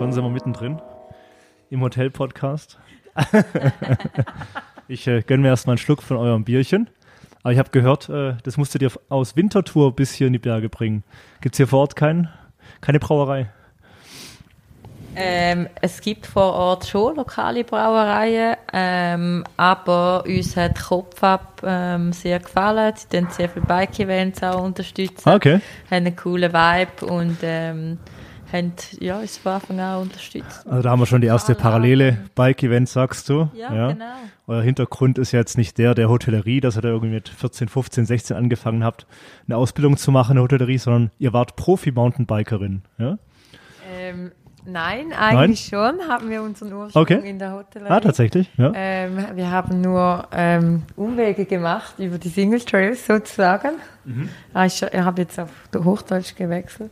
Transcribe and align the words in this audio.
schon 0.00 0.14
sind 0.14 0.24
wir 0.24 0.30
mittendrin 0.30 0.80
im 1.68 1.82
Hotel-Podcast. 1.82 2.78
ich 4.88 5.06
äh, 5.06 5.20
gönne 5.20 5.42
mir 5.42 5.48
erstmal 5.48 5.72
einen 5.72 5.78
Schluck 5.78 6.02
von 6.02 6.16
eurem 6.16 6.42
Bierchen. 6.42 6.88
Aber 7.42 7.52
ich 7.52 7.58
habe 7.58 7.68
gehört, 7.68 8.08
äh, 8.08 8.32
das 8.42 8.56
musstet 8.56 8.80
ihr 8.80 8.90
aus 9.10 9.36
Wintertour 9.36 9.94
bis 9.94 10.14
hier 10.14 10.28
in 10.28 10.32
die 10.32 10.38
Berge 10.38 10.70
bringen. 10.70 11.04
Gibt 11.42 11.54
es 11.54 11.58
hier 11.58 11.66
vor 11.66 11.80
Ort 11.80 11.96
kein, 11.96 12.30
keine 12.80 12.98
Brauerei? 12.98 13.50
Ähm, 15.16 15.68
es 15.82 16.00
gibt 16.00 16.24
vor 16.24 16.54
Ort 16.54 16.86
schon 16.86 17.16
lokale 17.16 17.62
Brauereien, 17.62 18.56
ähm, 18.72 19.44
aber 19.58 20.24
uns 20.24 20.56
hat 20.56 20.80
Kopfab 20.80 21.60
ähm, 21.62 22.14
sehr 22.14 22.38
gefallen. 22.38 22.94
Sie 22.96 23.06
tun 23.06 23.28
sehr 23.30 23.50
viele 23.50 23.66
Bike-Events 23.66 24.42
auch 24.44 24.62
unterstützen. 24.62 25.28
Ah, 25.28 25.34
okay. 25.34 25.60
Haben 25.90 26.06
einen 26.06 26.16
coolen 26.16 26.50
Vibe 26.50 27.04
und 27.04 27.36
ähm, 27.42 27.98
haben 28.52 28.72
ja, 28.98 29.18
uns 29.18 29.38
von 29.38 29.52
Anfang 29.52 29.80
an 29.80 30.02
unterstützt. 30.02 30.66
Also 30.66 30.82
da 30.82 30.90
haben 30.90 31.00
wir 31.00 31.06
schon 31.06 31.20
die 31.20 31.26
erste 31.26 31.54
parallele 31.54 32.18
Bike-Event, 32.34 32.88
sagst 32.88 33.28
du. 33.28 33.48
Ja, 33.54 33.92
genau. 33.92 34.04
Euer 34.46 34.62
Hintergrund 34.62 35.18
ist 35.18 35.32
ja 35.32 35.38
jetzt 35.38 35.56
nicht 35.56 35.78
der 35.78 35.94
der 35.94 36.08
Hotellerie, 36.08 36.60
dass 36.60 36.76
ihr 36.76 36.82
da 36.82 36.88
irgendwie 36.88 37.14
mit 37.14 37.28
14, 37.28 37.68
15, 37.68 38.06
16 38.06 38.36
angefangen 38.36 38.84
habt, 38.84 39.06
eine 39.46 39.56
Ausbildung 39.56 39.96
zu 39.96 40.10
machen 40.10 40.32
in 40.32 40.36
der 40.36 40.42
Hotellerie, 40.44 40.78
sondern 40.78 41.10
ihr 41.18 41.32
wart 41.32 41.56
Profi-Mountainbikerin, 41.56 42.82
ja? 42.98 43.18
Ähm, 43.92 44.32
nein, 44.64 45.12
eigentlich 45.12 45.66
schon 45.66 46.00
haben 46.08 46.30
wir 46.30 46.42
unseren 46.42 46.72
Ursprung 46.72 47.02
Okay. 47.02 47.20
in 47.28 47.38
der 47.38 47.52
Hotellerie. 47.52 47.90
Ah, 47.92 48.00
tatsächlich, 48.00 48.50
ja. 48.56 48.72
Ähm, 48.74 49.18
wir 49.34 49.50
haben 49.50 49.80
nur 49.80 50.26
ähm, 50.32 50.82
Umwege 50.96 51.44
gemacht 51.44 51.94
über 51.98 52.18
die 52.18 52.28
Single 52.28 52.60
Trails 52.60 53.06
sozusagen. 53.06 53.72
Mhm. 54.04 54.28
Ah, 54.54 54.66
ich 54.66 54.82
ich 54.82 54.98
habe 55.00 55.22
jetzt 55.22 55.38
auf 55.38 55.50
Hochdeutsch 55.76 56.34
gewechselt. 56.36 56.90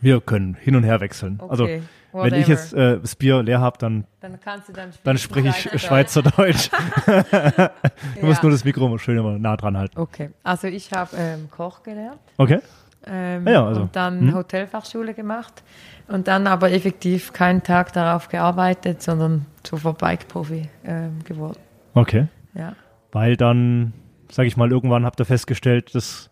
Wir 0.00 0.20
können 0.20 0.54
hin 0.54 0.76
und 0.76 0.84
her 0.84 1.00
wechseln. 1.00 1.40
Also, 1.48 1.64
Okay, 1.64 1.82
wenn 2.12 2.34
ich 2.34 2.48
whatever. 2.48 2.48
jetzt 2.48 2.74
äh, 2.74 3.00
das 3.00 3.16
Bier 3.16 3.42
leer 3.42 3.60
habe, 3.60 3.78
dann, 3.78 4.04
Dann 4.20 4.38
dann 4.44 4.92
dann 5.04 5.18
spreche 5.18 5.48
ich 5.48 5.80
Schweizerdeutsch. 5.80 6.70
Du 6.70 6.76
musst 8.26 8.38
Ja. 8.38 8.42
nur 8.42 8.50
das 8.50 8.64
Mikro 8.64 8.98
schön 8.98 9.18
immer 9.18 9.38
nah 9.38 9.56
dran 9.56 9.76
halten. 9.76 9.98
Okay, 9.98 10.30
also 10.42 10.66
ich 10.66 10.92
habe 10.92 11.16
ähm, 11.16 11.48
Koch 11.50 11.82
gelernt. 11.82 12.20
Okay? 12.36 12.60
Ähm, 13.06 13.46
ja, 13.46 13.64
also, 13.66 13.82
und 13.82 13.96
dann 13.96 14.20
hm. 14.20 14.34
Hotelfachschule 14.34 15.14
gemacht 15.14 15.62
und 16.08 16.28
dann 16.28 16.46
aber 16.46 16.70
effektiv 16.70 17.32
keinen 17.32 17.62
Tag 17.62 17.92
darauf 17.94 18.28
gearbeitet, 18.28 19.00
sondern 19.02 19.46
sofort 19.66 19.98
Bike-Profi 19.98 20.68
ähm, 20.84 21.18
geworden. 21.24 21.58
Okay. 21.94 22.26
Ja. 22.54 22.74
Weil 23.12 23.36
dann, 23.36 23.92
sage 24.30 24.48
ich 24.48 24.56
mal, 24.56 24.70
irgendwann 24.70 25.04
habt 25.04 25.18
ihr 25.20 25.24
festgestellt, 25.24 25.94
das 25.94 26.30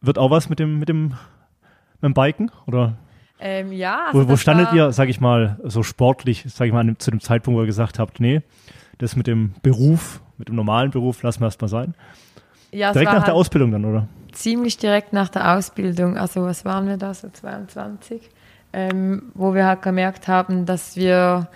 wird 0.00 0.18
auch 0.18 0.30
was 0.30 0.48
mit 0.48 0.58
dem, 0.58 0.78
mit 0.80 0.88
dem, 0.88 1.14
mit 2.02 2.10
dem 2.10 2.14
Biken? 2.14 2.50
Oder 2.66 2.96
Ähm, 3.40 3.72
ja, 3.72 4.06
also 4.08 4.28
wo, 4.28 4.32
wo 4.32 4.36
standet 4.36 4.72
ihr, 4.72 4.92
sage 4.92 5.10
ich 5.10 5.20
mal, 5.20 5.58
so 5.64 5.82
sportlich, 5.82 6.44
sage 6.48 6.68
ich 6.68 6.74
mal, 6.74 6.96
zu 6.98 7.10
dem 7.10 7.20
Zeitpunkt, 7.20 7.56
wo 7.56 7.62
ihr 7.62 7.66
gesagt 7.66 7.98
habt, 7.98 8.20
nee, 8.20 8.42
das 8.98 9.16
mit 9.16 9.26
dem 9.26 9.54
Beruf, 9.62 10.20
mit 10.38 10.48
dem 10.48 10.54
normalen 10.56 10.90
Beruf, 10.90 11.22
lassen 11.22 11.40
wir 11.40 11.46
erst 11.46 11.60
mal 11.60 11.68
sein. 11.68 11.94
Ja, 12.70 12.92
Direkt 12.92 13.12
nach 13.12 13.24
der 13.24 13.34
halt 13.34 13.36
Ausbildung 13.36 13.72
dann, 13.72 13.84
oder? 13.84 14.06
ziemlich 14.32 14.78
direkt 14.78 15.12
nach 15.12 15.28
der 15.28 15.56
Ausbildung, 15.56 16.16
also 16.16 16.42
was 16.42 16.64
waren 16.64 16.88
wir 16.88 16.96
da, 16.96 17.14
so 17.14 17.28
22, 17.28 18.30
ähm, 18.72 19.30
wo 19.34 19.54
wir 19.54 19.66
halt 19.66 19.82
gemerkt 19.82 20.28
haben, 20.28 20.66
dass 20.66 20.96
wir 20.96 21.48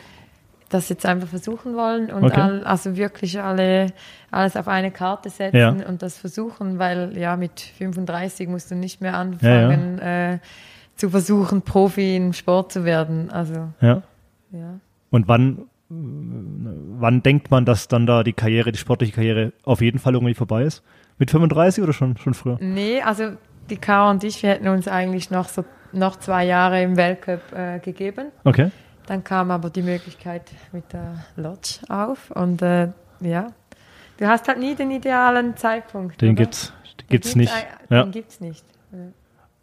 das 0.68 0.88
jetzt 0.88 1.06
einfach 1.06 1.28
versuchen 1.28 1.76
wollen 1.76 2.10
und 2.10 2.24
Okay. 2.24 2.40
all, 2.40 2.64
also 2.64 2.96
wirklich 2.96 3.40
alle 3.40 3.92
alles 4.30 4.56
auf 4.56 4.66
eine 4.68 4.90
Karte 4.90 5.30
setzen 5.30 5.56
Ja. 5.56 5.68
und 5.70 6.02
das 6.02 6.18
versuchen, 6.18 6.78
weil 6.78 7.16
ja 7.16 7.36
mit 7.36 7.60
35 7.60 8.48
musst 8.48 8.70
du 8.70 8.74
nicht 8.74 9.00
mehr 9.00 9.16
anfangen 9.16 9.98
Äh, 10.00 10.38
zu 10.96 11.10
versuchen, 11.10 11.62
Profi 11.62 12.16
im 12.16 12.32
Sport 12.32 12.72
zu 12.72 12.84
werden. 12.84 13.30
Also 13.30 13.68
Ja. 13.80 14.02
ja. 14.50 14.80
Und 15.10 15.28
wann, 15.28 15.66
wann 15.88 17.22
denkt 17.22 17.50
man, 17.50 17.64
dass 17.64 17.88
dann 17.88 18.06
da 18.06 18.22
die 18.22 18.32
Karriere, 18.32 18.72
die 18.72 18.78
sportliche 18.78 19.12
Karriere 19.12 19.52
auf 19.64 19.80
jeden 19.80 19.98
Fall 19.98 20.14
irgendwie 20.14 20.34
vorbei 20.34 20.62
ist? 20.62 20.82
Mit 21.18 21.30
35 21.30 21.82
oder 21.82 21.92
schon, 21.92 22.16
schon 22.16 22.34
früher? 22.34 22.58
Nee, 22.60 23.00
also 23.02 23.32
die 23.70 23.76
Caro 23.76 24.10
und 24.10 24.22
ich, 24.24 24.42
wir 24.42 24.50
hätten 24.50 24.68
uns 24.68 24.88
eigentlich 24.88 25.30
noch 25.30 25.48
so 25.48 25.64
noch 25.92 26.16
zwei 26.16 26.44
Jahre 26.44 26.82
im 26.82 26.96
Weltcup 26.96 27.40
äh, 27.56 27.78
gegeben. 27.78 28.26
Okay. 28.44 28.70
Dann 29.06 29.22
kam 29.24 29.50
aber 29.50 29.70
die 29.70 29.82
Möglichkeit 29.82 30.50
mit 30.72 30.92
der 30.92 31.24
Lodge 31.36 31.78
auf 31.88 32.30
und 32.32 32.60
äh, 32.62 32.88
ja, 33.20 33.52
du 34.18 34.26
hast 34.26 34.48
halt 34.48 34.58
nie 34.58 34.74
den 34.74 34.90
idealen 34.90 35.56
Zeitpunkt. 35.56 36.20
Den 36.20 36.30
oder? 36.30 36.42
gibt's, 36.42 36.72
gibt's 37.08 37.36
nicht. 37.36 37.52
ein- 37.52 37.64
Ja. 37.88 38.02
Den 38.02 38.12
gibt's 38.12 38.40
nicht. 38.40 38.64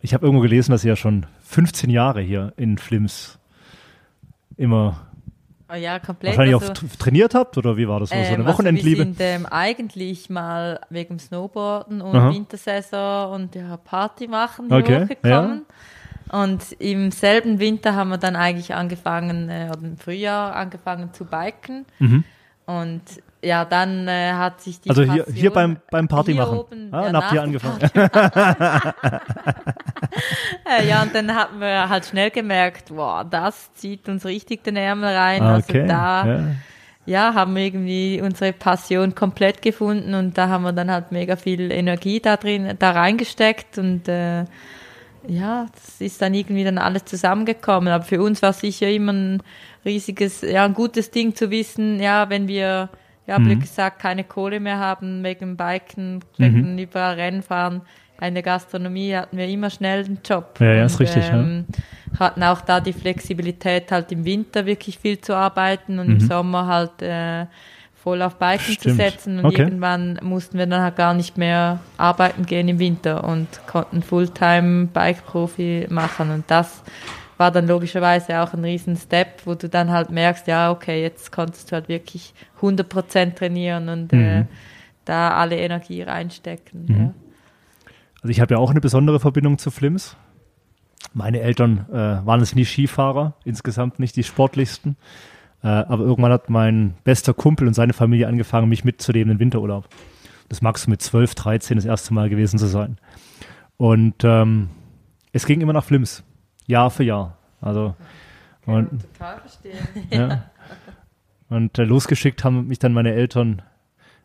Ich 0.01 0.13
habe 0.13 0.25
irgendwo 0.25 0.41
gelesen, 0.41 0.71
dass 0.71 0.83
ihr 0.83 0.89
ja 0.89 0.95
schon 0.95 1.25
15 1.43 1.89
Jahre 1.89 2.21
hier 2.21 2.53
in 2.57 2.77
Flims 2.77 3.37
immer 4.57 5.07
Oh 5.71 5.75
ja, 5.75 5.97
komplett. 5.97 6.37
wahrscheinlich 6.37 6.55
also, 6.61 6.71
auch 6.71 6.97
trainiert 6.99 7.33
habt 7.33 7.57
oder 7.57 7.77
wie 7.77 7.87
war 7.87 7.99
das? 7.99 8.09
so? 8.09 8.15
so 8.15 8.21
ähm, 8.21 8.33
eine 8.35 8.45
Wochenendliebe? 8.45 9.01
Also 9.01 9.17
wir 9.17 9.25
sind 9.27 9.43
ähm, 9.45 9.45
eigentlich 9.47 10.29
mal 10.29 10.79
wegen 10.89 11.15
dem 11.15 11.19
Snowboarden 11.19 12.01
und 12.01 12.15
Aha. 12.15 12.31
Wintersaison 12.31 13.31
und 13.33 13.55
ja, 13.55 13.77
Party 13.77 14.27
machen 14.27 14.67
hier 14.67 14.77
Okay, 14.77 15.01
hochgekommen. 15.03 15.65
Und 16.33 16.71
im 16.79 17.11
selben 17.11 17.59
Winter 17.59 17.93
haben 17.93 18.09
wir 18.09 18.17
dann 18.17 18.35
eigentlich 18.35 18.73
angefangen, 18.73 19.49
äh, 19.49 19.69
oder 19.69 19.83
im 19.83 19.97
Frühjahr 19.97 20.55
angefangen 20.55 21.13
zu 21.13 21.25
biken. 21.25 21.85
Mhm. 21.99 22.23
Und 22.65 23.03
ja, 23.43 23.65
dann 23.65 24.07
äh, 24.07 24.31
hat 24.31 24.59
sich 24.59 24.81
die 24.81 24.89
Also 24.89 25.03
hier, 25.03 25.25
Passion 25.25 25.35
hier 25.35 25.51
beim, 25.51 25.77
beim 25.91 26.07
Party 26.07 26.33
hier 26.33 26.41
machen. 26.41 26.57
Oben, 26.57 26.87
ah, 26.91 27.01
ja, 27.01 27.07
und 27.09 27.17
habt 27.17 27.33
ihr 27.33 27.43
angefangen. 27.43 27.79
Ja, 30.87 31.03
und 31.03 31.13
dann 31.13 31.35
haben 31.35 31.59
wir 31.59 31.89
halt 31.89 32.05
schnell 32.05 32.31
gemerkt, 32.31 32.89
wow, 32.89 33.23
das 33.29 33.73
zieht 33.73 34.09
uns 34.09 34.25
richtig 34.25 34.63
den 34.63 34.75
Ärmel 34.75 35.15
rein. 35.15 35.43
Ah, 35.43 35.53
Also 35.55 35.69
okay. 35.69 35.87
da 35.87 36.25
ja. 36.25 36.43
ja, 37.05 37.33
haben 37.35 37.55
wir 37.55 37.63
irgendwie 37.63 38.21
unsere 38.21 38.53
Passion 38.53 39.13
komplett 39.13 39.61
gefunden 39.61 40.13
und 40.15 40.37
da 40.37 40.49
haben 40.49 40.63
wir 40.63 40.73
dann 40.73 40.89
halt 40.89 41.11
mega 41.11 41.35
viel 41.35 41.71
Energie 41.71 42.19
da 42.19 42.37
drin, 42.37 42.73
da 42.79 42.91
reingesteckt 42.91 43.77
und 43.77 44.07
äh, 44.07 44.45
ja, 45.27 45.67
das 45.73 46.01
ist 46.01 46.21
dann 46.21 46.33
irgendwie 46.33 46.63
dann 46.63 46.77
alles 46.77 47.05
zusammengekommen. 47.05 47.91
Aber 47.91 48.03
für 48.03 48.21
uns 48.21 48.41
war 48.41 48.49
es 48.51 48.59
sicher 48.59 48.89
immer 48.89 49.13
ein 49.13 49.43
riesiges, 49.85 50.41
ja, 50.41 50.65
ein 50.65 50.73
gutes 50.73 51.11
Ding 51.11 51.35
zu 51.35 51.49
wissen, 51.51 51.99
ja, 51.99 52.29
wenn 52.29 52.47
wir, 52.47 52.89
ja, 53.27 53.39
Mhm. 53.39 53.43
blöd 53.43 53.61
gesagt, 53.61 53.99
keine 53.99 54.23
Kohle 54.23 54.59
mehr 54.59 54.79
haben 54.79 55.23
wegen 55.23 55.39
dem 55.39 55.57
Biken, 55.57 56.23
wegen 56.37 56.77
überall 56.77 57.15
Rennen 57.15 57.41
fahren. 57.41 57.81
In 58.21 58.35
der 58.35 58.43
Gastronomie 58.43 59.15
hatten 59.15 59.37
wir 59.37 59.47
immer 59.47 59.69
schnell 59.69 60.05
einen 60.05 60.19
Job. 60.23 60.59
Ja, 60.59 60.73
ja, 60.73 60.85
ist 60.85 60.99
richtig, 60.99 61.27
ja. 61.27 61.41
Ähm, 61.41 61.65
hatten 62.19 62.43
auch 62.43 62.61
da 62.61 62.79
die 62.79 62.93
Flexibilität, 62.93 63.91
halt 63.91 64.11
im 64.11 64.23
Winter 64.23 64.65
wirklich 64.65 64.99
viel 64.99 65.19
zu 65.19 65.35
arbeiten 65.35 65.99
und 65.99 66.07
im 66.09 66.19
Sommer 66.19 66.67
halt 66.67 67.01
äh, 67.01 67.47
voll 68.03 68.21
auf 68.21 68.35
Biken 68.35 68.59
zu 68.65 68.71
Mhm. 68.71 68.75
Stimmt. 68.79 68.97
setzen. 68.97 69.39
Und 69.39 69.45
Okay. 69.45 69.61
irgendwann 69.61 70.19
mussten 70.21 70.57
wir 70.57 70.65
dann 70.67 70.81
halt 70.81 70.97
gar 70.97 71.13
nicht 71.13 71.37
mehr 71.37 71.79
arbeiten 71.97 72.45
gehen 72.45 72.67
im 72.67 72.77
Winter 72.79 73.23
und 73.23 73.47
konnten 73.65 74.03
Fulltime 74.03 74.87
Bike-Profi 74.87 75.87
machen. 75.89 76.29
Und 76.31 76.43
das 76.51 76.83
war 77.37 77.49
dann 77.49 77.65
logischerweise 77.65 78.41
auch 78.41 78.53
ein 78.53 78.63
riesen 78.63 78.97
Step, 78.97 79.41
wo 79.45 79.55
du 79.55 79.69
dann 79.69 79.89
halt 79.91 80.09
merkst, 80.11 80.47
ja, 80.47 80.69
okay, 80.71 81.01
jetzt 81.01 81.31
konntest 81.31 81.71
du 81.71 81.75
halt 81.75 81.87
wirklich 81.87 82.33
100% 82.61 83.35
trainieren 83.37 83.87
und 83.89 84.11
äh, 84.13 84.41
Mhm. 84.41 84.47
da 85.05 85.31
alle 85.35 85.57
Energie 85.57 86.01
reinstecken. 86.01 86.85
Ja. 86.89 87.13
Also 88.21 88.29
ich 88.31 88.39
habe 88.41 88.53
ja 88.53 88.59
auch 88.59 88.69
eine 88.71 88.81
besondere 88.81 89.19
Verbindung 89.19 89.57
zu 89.57 89.71
Flims. 89.71 90.15
Meine 91.13 91.39
Eltern 91.41 91.85
äh, 91.91 92.25
waren 92.25 92.41
es 92.41 92.55
nie 92.55 92.65
Skifahrer, 92.65 93.33
insgesamt 93.45 93.99
nicht 93.99 94.15
die 94.15 94.23
sportlichsten. 94.23 94.95
Äh, 95.63 95.67
aber 95.67 96.03
irgendwann 96.03 96.31
hat 96.31 96.49
mein 96.49 96.95
bester 97.03 97.33
Kumpel 97.33 97.67
und 97.67 97.73
seine 97.73 97.93
Familie 97.93 98.27
angefangen, 98.27 98.69
mich 98.69 98.83
mitzunehmen 98.83 99.31
in 99.31 99.37
den 99.37 99.39
Winterurlaub. 99.39 99.87
Das 100.49 100.61
mag 100.61 100.77
so 100.77 100.91
mit 100.91 101.01
12, 101.01 101.35
13 101.35 101.77
das 101.77 101.85
erste 101.85 102.13
Mal 102.13 102.29
gewesen 102.29 102.59
zu 102.59 102.67
sein. 102.67 102.97
Und 103.77 104.23
ähm, 104.23 104.69
es 105.31 105.45
ging 105.45 105.61
immer 105.61 105.73
nach 105.73 105.85
Flims, 105.85 106.23
Jahr 106.67 106.91
für 106.91 107.03
Jahr. 107.03 107.37
Also 107.61 107.95
und, 108.65 109.01
Total 109.13 109.39
verstehen. 109.39 109.87
ja. 110.11 110.43
Und 111.49 111.77
äh, 111.77 111.83
losgeschickt 111.83 112.43
haben 112.43 112.67
mich 112.67 112.79
dann 112.79 112.93
meine 112.93 113.13
Eltern 113.13 113.61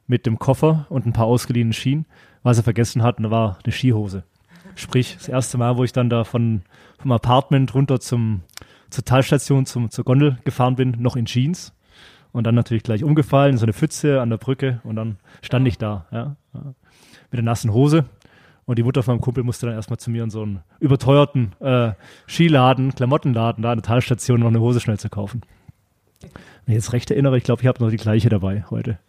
mit 0.07 0.25
dem 0.25 0.39
Koffer 0.39 0.87
und 0.89 1.05
ein 1.05 1.13
paar 1.13 1.27
ausgeliehenen 1.27 1.75
Skien. 1.75 2.07
Was 2.43 2.57
sie 2.57 2.63
vergessen 2.63 3.03
hatten, 3.03 3.25
da 3.25 3.31
war 3.31 3.59
eine 3.63 3.73
Skihose. 3.73 4.25
Sprich, 4.77 5.17
das 5.19 5.29
erste 5.29 5.59
Mal, 5.59 5.77
wo 5.77 5.85
ich 5.85 5.93
dann 5.93 6.09
da 6.09 6.25
von, 6.25 6.63
vom 6.99 7.13
Apartment 7.13 7.75
runter 7.75 8.01
zum, 8.01 8.43
zur 8.91 9.05
Talstation, 9.05 9.67
zum, 9.67 9.91
zur 9.91 10.05
Gondel 10.05 10.39
gefahren 10.45 10.77
bin, 10.77 10.97
noch 10.99 11.17
in 11.17 11.27
Jeans. 11.27 11.75
Und 12.33 12.47
dann 12.47 12.55
natürlich 12.55 12.83
gleich 12.83 13.05
umgefallen, 13.05 13.53
in 13.53 13.59
so 13.59 13.65
eine 13.65 13.73
Pfütze 13.73 14.21
an 14.21 14.31
der 14.31 14.37
Brücke. 14.37 14.81
Und 14.85 14.97
dann 14.97 15.17
stand 15.43 15.67
ich 15.67 15.79
da, 15.79 16.07
ja, 16.11 16.37
mit 16.53 17.39
der 17.39 17.43
nassen 17.43 17.73
Hose. 17.73 18.05
Und 18.67 18.79
die 18.79 18.83
Mutter 18.83 19.03
von 19.03 19.15
meinem 19.15 19.23
Kumpel 19.23 19.45
musste 19.45 19.67
dann 19.67 19.75
erstmal 19.75 19.99
zu 19.99 20.11
mir 20.11 20.23
in 20.23 20.31
so 20.31 20.43
einen 20.43 20.61
überteuerten 20.79 21.53
äh, 21.61 21.93
Skiladen, 22.27 22.95
Klamottenladen, 22.95 23.63
da 23.63 23.73
an 23.73 23.79
der 23.79 23.83
Talstation 23.83 24.41
noch 24.41 24.49
eine 24.49 24.61
Hose 24.61 24.81
schnell 24.81 24.99
zu 24.99 25.09
kaufen. 25.09 25.41
Wenn 26.21 26.31
ich 26.67 26.75
jetzt 26.75 26.93
recht 26.93 27.11
erinnere, 27.11 27.39
ich 27.39 27.45
glaube, 27.45 27.63
ich 27.63 27.69
habe 27.69 27.83
noch 27.83 27.91
die 27.91 27.97
gleiche 27.97 28.29
dabei 28.29 28.65
heute. 28.71 28.99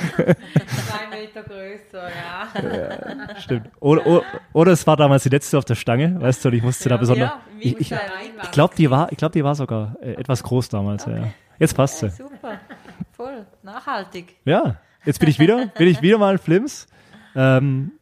Ja. 0.00 0.24
Drei 0.24 1.06
Meter 1.10 1.42
größer, 1.42 2.08
ja. 2.08 2.48
ja 2.62 3.40
stimmt. 3.40 3.70
Oder, 3.80 4.06
oder, 4.06 4.24
oder, 4.52 4.72
es 4.72 4.86
war 4.86 4.96
damals 4.96 5.24
die 5.24 5.28
letzte 5.28 5.58
auf 5.58 5.64
der 5.64 5.74
Stange, 5.74 6.20
weißt 6.20 6.44
du, 6.44 6.48
und 6.48 6.54
ich 6.54 6.62
musste 6.62 6.88
ja, 6.88 6.96
da 6.96 7.00
besonders. 7.00 7.30
Ja, 7.30 7.40
ich 7.58 7.78
ich, 7.78 7.92
ich 7.92 8.50
glaube, 8.50 8.74
die, 8.76 8.90
war, 8.90 9.08
glaub, 9.08 9.32
die 9.32 9.44
war 9.44 9.54
sogar 9.54 9.96
äh, 10.00 10.12
etwas 10.12 10.42
groß 10.42 10.68
damals. 10.68 11.06
Okay. 11.06 11.20
Ja. 11.20 11.32
Jetzt 11.58 11.74
passt 11.74 11.98
sie. 11.98 12.10
super, 12.10 12.60
voll, 13.12 13.46
nachhaltig. 13.62 14.36
Ja, 14.44 14.76
jetzt 15.04 15.20
bin 15.20 15.28
ich 15.28 15.38
wieder, 15.38 15.66
bin 15.66 15.88
ich 15.88 16.00
wieder 16.00 16.18
mal 16.18 16.32
in 16.32 16.38
Flims. 16.38 16.86
Ähm, 17.34 17.92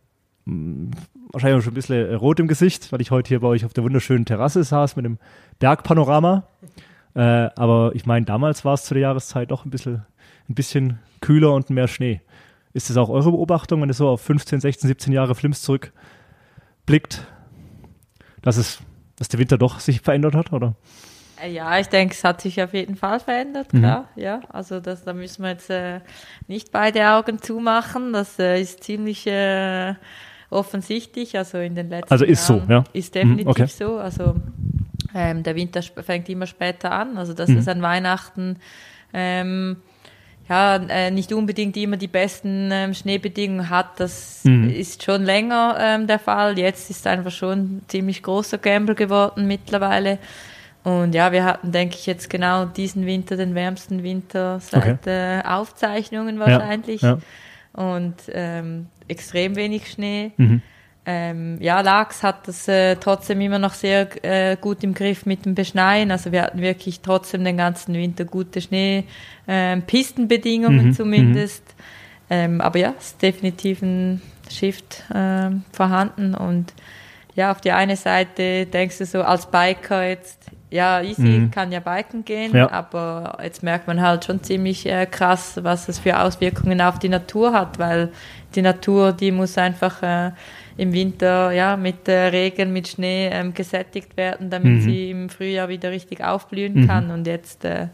wahrscheinlich 1.33 1.61
auch 1.61 1.65
schon 1.65 1.73
ein 1.73 1.75
bisschen 1.75 2.11
äh, 2.11 2.15
rot 2.15 2.41
im 2.41 2.49
Gesicht, 2.49 2.93
weil 2.93 3.01
ich 3.01 3.11
heute 3.11 3.29
hier 3.29 3.41
bei 3.41 3.49
euch 3.49 3.65
auf 3.65 3.73
der 3.73 3.85
wunderschönen 3.85 4.25
Terrasse 4.25 4.65
saß 4.65 4.97
mit 4.97 5.05
dem 5.05 5.19
Bergpanorama. 5.59 6.45
Äh, 7.15 7.21
aber 7.21 7.93
ich 7.95 8.07
meine, 8.07 8.27
damals 8.27 8.65
war 8.65 8.75
es 8.75 8.85
zu 8.85 8.95
der 8.95 9.03
Jahreszeit 9.03 9.51
doch 9.51 9.65
ein 9.65 9.71
bisschen, 9.71 10.05
ein 10.49 10.55
bisschen 10.55 10.99
kühler 11.21 11.53
und 11.53 11.71
mehr 11.71 11.89
Schnee. 11.89 12.21
Ist 12.73 12.91
das 12.91 12.97
auch 12.97 13.09
eure 13.09 13.33
Beobachtung, 13.33 13.83
wenn 13.83 13.91
ihr 13.91 13.95
so 13.95 14.09
auf 14.09 14.21
15, 14.21 14.61
16, 14.61 14.89
17 14.89 15.13
Jahre 15.13 15.35
Flims 15.35 15.63
zurückblickt, 15.63 17.27
dass 18.43 18.57
es, 18.57 18.81
dass 19.17 19.29
der 19.29 19.41
Winter 19.41 19.59
doch 19.59 19.81
sich 19.81 20.01
verändert 20.01 20.35
hat, 20.35 20.53
oder? 20.53 20.77
Äh, 21.43 21.53
ja, 21.53 21.79
ich 21.79 21.89
denke, 21.89 22.15
es 22.15 22.25
hat 22.25 22.41
sich 22.41 22.63
auf 22.63 22.75
jeden 22.75 22.97
Fall 22.97 23.21
verändert, 23.21 23.73
mhm. 23.73 23.79
klar. 23.79 24.09
Mhm. 24.15 24.23
Ja, 24.23 24.41
also 24.49 24.81
das, 24.81 25.05
da 25.05 25.13
müssen 25.13 25.43
wir 25.43 25.51
jetzt 25.51 25.71
äh, 25.71 26.01
nicht 26.47 26.73
beide 26.73 27.11
Augen 27.11 27.41
zumachen. 27.41 28.13
Das 28.13 28.39
äh, 28.39 28.61
ist 28.61 28.85
ziemlich 28.85 29.27
äh, 29.27 29.95
offensichtlich. 30.51 31.37
Also 31.37 31.59
in 31.59 31.75
den 31.75 31.89
letzten 31.89 32.13
Also 32.13 32.25
ist 32.25 32.49
Jahren 32.49 32.67
so, 32.67 32.73
ja. 32.73 32.85
Ist 32.93 33.15
definitiv 33.15 33.45
mhm, 33.45 33.51
okay. 33.51 33.67
so. 33.67 33.99
Also 33.99 34.37
ähm, 35.15 35.43
der 35.43 35.55
Winter 35.57 35.83
fängt 35.83 36.29
immer 36.29 36.47
später 36.47 36.93
an. 36.93 37.17
Also 37.19 37.35
dass 37.35 37.49
mhm. 37.49 37.59
es 37.59 37.69
an 37.69 37.83
Weihnachten 37.83 38.57
ähm, 39.13 39.77
ja, 40.49 40.77
äh, 40.77 41.11
nicht 41.11 41.33
unbedingt 41.33 41.77
immer 41.77 41.97
die 41.97 42.09
besten 42.09 42.71
ähm, 42.73 42.95
Schneebedingungen 42.95 43.69
hat, 43.69 44.01
das 44.01 44.41
mhm. 44.45 44.71
ist 44.71 45.03
schon 45.03 45.25
länger 45.25 45.77
ähm, 45.79 46.07
der 46.07 46.19
Fall. 46.19 46.59
Jetzt 46.59 46.89
ist 46.89 47.07
einfach 47.07 47.31
schon 47.31 47.59
ein 47.59 47.83
ziemlich 47.89 48.23
großer 48.23 48.59
Gamble 48.59 48.95
geworden 48.95 49.47
mittlerweile. 49.47 50.19
Und 50.85 51.15
ja, 51.15 51.33
wir 51.33 51.45
hatten, 51.45 51.71
denke 51.71 51.97
ich, 51.97 52.07
jetzt 52.07 52.31
genau 52.31 52.65
diesen 52.65 53.05
Winter, 53.05 53.37
den 53.37 53.55
wärmsten 53.55 54.03
Winter 54.03 54.59
seit 54.61 55.07
okay. 55.07 55.41
äh, 55.41 55.45
Aufzeichnungen 55.45 56.39
wahrscheinlich. 56.39 57.03
Ja, 57.03 57.19
ja. 57.77 57.83
Und 57.83 58.15
ähm, 58.33 58.87
extrem 59.09 59.57
wenig 59.57 59.91
Schnee. 59.91 60.33
Mhm. 60.37 60.63
Ähm, 61.11 61.57
ja, 61.61 61.81
Lachs 61.81 62.23
hat 62.23 62.47
das 62.49 62.69
äh, 62.69 62.97
trotzdem 62.97 63.41
immer 63.41 63.59
noch 63.59 63.73
sehr 63.73 64.09
äh, 64.23 64.57
gut 64.61 64.85
im 64.85 64.93
Griff 64.93 65.25
mit 65.25 65.47
dem 65.47 65.55
Beschneien. 65.55 66.11
Also 66.11 66.33
wir 66.33 66.43
hatten 66.43 66.61
wirklich 66.61 67.01
trotzdem 67.01 67.45
den 67.45 67.57
ganzen 67.57 67.95
Winter 67.95 68.27
gute 68.27 68.61
Schnee, 68.61 69.05
äh, 69.47 69.79
Pistenbedingungen 69.79 70.89
mhm. 70.89 70.93
zumindest. 70.93 71.65
Mhm. 71.67 71.83
Ähm, 72.31 72.61
aber 72.61 72.79
ja, 72.79 72.95
es 72.99 73.07
ist 73.07 73.23
definitiv 73.23 73.81
ein 73.81 74.21
Shift 74.51 75.05
äh, 75.15 75.51
vorhanden. 75.73 76.35
Und 76.35 76.75
ja, 77.35 77.53
auf 77.53 77.61
die 77.61 77.73
eine 77.73 77.97
Seite 77.97 78.67
denkst 78.67 78.99
du 78.99 79.07
so 79.07 79.23
als 79.23 79.47
Biker 79.47 80.07
jetzt, 80.07 80.51
ja, 80.71 81.01
easy, 81.01 81.23
mhm. 81.23 81.51
kann 81.51 81.73
ja 81.73 81.81
biken 81.81 82.27
gehen, 82.27 82.55
ja. 82.55 82.71
aber 82.71 83.39
jetzt 83.43 83.63
merkt 83.63 83.87
man 83.87 84.03
halt 84.03 84.27
schon 84.27 84.43
ziemlich 84.43 84.85
äh, 84.85 85.07
krass, 85.07 85.59
was 85.63 85.89
es 85.89 86.01
für 86.01 86.21
Auswirkungen 86.21 86.83
auf 86.83 86.99
die 86.99 87.09
Natur 87.09 87.55
hat, 87.55 87.79
weil 87.79 88.13
die 88.55 88.63
Natur, 88.63 89.13
die 89.13 89.31
muss 89.31 89.59
einfach 89.59 90.03
äh, 90.03 90.33
im 90.77 90.93
Winter 90.93 91.53
ja 91.53 91.77
mit 91.77 92.09
äh, 92.09 92.29
Regen, 92.29 92.73
mit 92.73 92.89
Schnee 92.89 93.29
ähm, 93.33 93.55
gesättigt 93.55 94.17
werden, 94.17 94.51
damit 94.51 94.73
mhm. 94.73 94.81
sie 94.81 95.11
im 95.11 95.29
Frühjahr 95.29 95.69
wieder 95.69 95.91
richtig 95.91 96.23
aufblühen 96.23 96.83
mhm. 96.83 96.87
kann. 96.87 97.11
Und 97.11 97.27
jetzt 97.27 97.65
äh, 97.65 97.89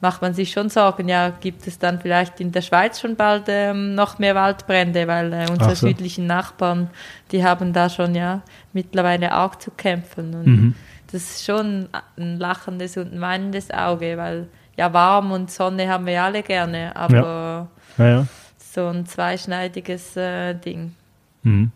macht 0.00 0.22
man 0.22 0.34
sich 0.34 0.50
schon 0.50 0.68
Sorgen, 0.68 1.08
ja, 1.08 1.30
gibt 1.30 1.66
es 1.66 1.78
dann 1.78 2.00
vielleicht 2.00 2.40
in 2.40 2.52
der 2.52 2.62
Schweiz 2.62 3.00
schon 3.00 3.16
bald 3.16 3.44
ähm, 3.48 3.94
noch 3.94 4.18
mehr 4.18 4.34
Waldbrände, 4.34 5.06
weil 5.06 5.32
äh, 5.32 5.46
unsere 5.50 5.74
so. 5.74 5.86
südlichen 5.86 6.26
Nachbarn, 6.26 6.90
die 7.32 7.44
haben 7.44 7.72
da 7.72 7.88
schon 7.88 8.14
ja 8.14 8.42
mittlerweile 8.72 9.32
arg 9.32 9.60
zu 9.60 9.70
kämpfen. 9.70 10.34
Und 10.34 10.46
mhm 10.46 10.74
das 11.12 11.22
ist 11.22 11.44
schon 11.44 11.88
ein 12.16 12.38
lachendes 12.38 12.96
und 12.96 13.12
ein 13.12 13.20
weinendes 13.20 13.70
Auge, 13.70 14.16
weil 14.16 14.48
ja, 14.76 14.92
warm 14.92 15.32
und 15.32 15.50
Sonne 15.50 15.88
haben 15.88 16.06
wir 16.06 16.22
alle 16.22 16.42
gerne, 16.42 16.94
aber 16.94 17.68
ja. 17.96 18.04
Ja. 18.04 18.26
So 18.76 18.86
ein 18.86 19.06
zweischneidiges 19.06 20.16
äh, 20.16 20.54
Ding. 20.54 20.92
Mhm. 21.42 21.72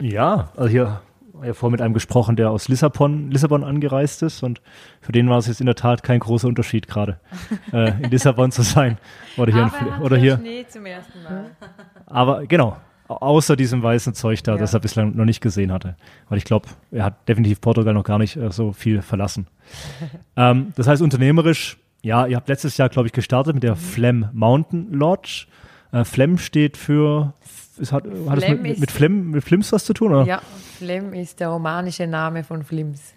Ja, 0.00 0.50
also 0.56 0.68
hier 0.68 1.00
ja 1.44 1.54
vorher 1.54 1.70
mit 1.70 1.80
einem 1.80 1.94
gesprochen, 1.94 2.34
der 2.34 2.50
aus 2.50 2.66
Lissabon, 2.66 3.30
Lissabon 3.30 3.62
angereist 3.62 4.24
ist 4.24 4.42
und 4.42 4.60
für 5.00 5.12
den 5.12 5.30
war 5.30 5.38
es 5.38 5.46
jetzt 5.46 5.60
in 5.60 5.66
der 5.66 5.76
Tat 5.76 6.02
kein 6.02 6.18
großer 6.18 6.48
Unterschied 6.48 6.88
gerade, 6.88 7.20
äh, 7.72 7.92
in 8.02 8.10
Lissabon 8.10 8.50
zu 8.50 8.62
sein 8.62 8.98
oder 9.36 9.52
hier, 9.52 9.66
Aber 9.66 9.96
in, 9.96 10.02
oder 10.02 10.16
hier. 10.16 10.36
Schnee 10.38 10.66
zum 10.68 10.84
ersten 10.84 11.22
Mal. 11.22 11.50
Aber 12.06 12.46
genau, 12.46 12.76
Außer 13.08 13.56
diesem 13.56 13.82
weißen 13.82 14.12
Zeug 14.12 14.42
da, 14.42 14.52
ja. 14.52 14.58
das 14.58 14.74
er 14.74 14.80
bislang 14.80 15.16
noch 15.16 15.24
nicht 15.24 15.40
gesehen 15.40 15.72
hatte. 15.72 15.96
Weil 16.28 16.36
ich 16.36 16.44
glaube, 16.44 16.68
er 16.90 17.04
hat 17.04 17.26
definitiv 17.26 17.58
Portugal 17.62 17.94
noch 17.94 18.04
gar 18.04 18.18
nicht 18.18 18.36
äh, 18.36 18.50
so 18.52 18.72
viel 18.74 19.00
verlassen. 19.00 19.46
ähm, 20.36 20.74
das 20.76 20.86
heißt, 20.86 21.00
unternehmerisch, 21.00 21.78
ja, 22.02 22.26
ihr 22.26 22.36
habt 22.36 22.48
letztes 22.48 22.76
Jahr, 22.76 22.88
glaube 22.88 23.08
ich, 23.08 23.12
gestartet 23.12 23.54
mit 23.54 23.62
der 23.62 23.74
mhm. 23.74 23.78
Flem 23.78 24.28
Mountain 24.32 24.92
Lodge. 24.92 25.46
Äh, 25.92 26.04
Flem 26.04 26.38
steht 26.38 26.76
für, 26.76 27.34
es 27.80 27.92
hat, 27.92 28.04
hat 28.28 28.38
es 28.38 28.48
mit, 28.48 28.78
mit, 28.78 28.90
Flem, 28.90 29.30
mit 29.30 29.44
Flims 29.44 29.72
was 29.72 29.84
zu 29.84 29.94
tun? 29.94 30.12
Oder? 30.12 30.24
Ja, 30.24 30.42
Flem 30.76 31.12
ist 31.14 31.40
der 31.40 31.48
romanische 31.48 32.06
Name 32.06 32.44
von 32.44 32.62
Flims. 32.62 33.14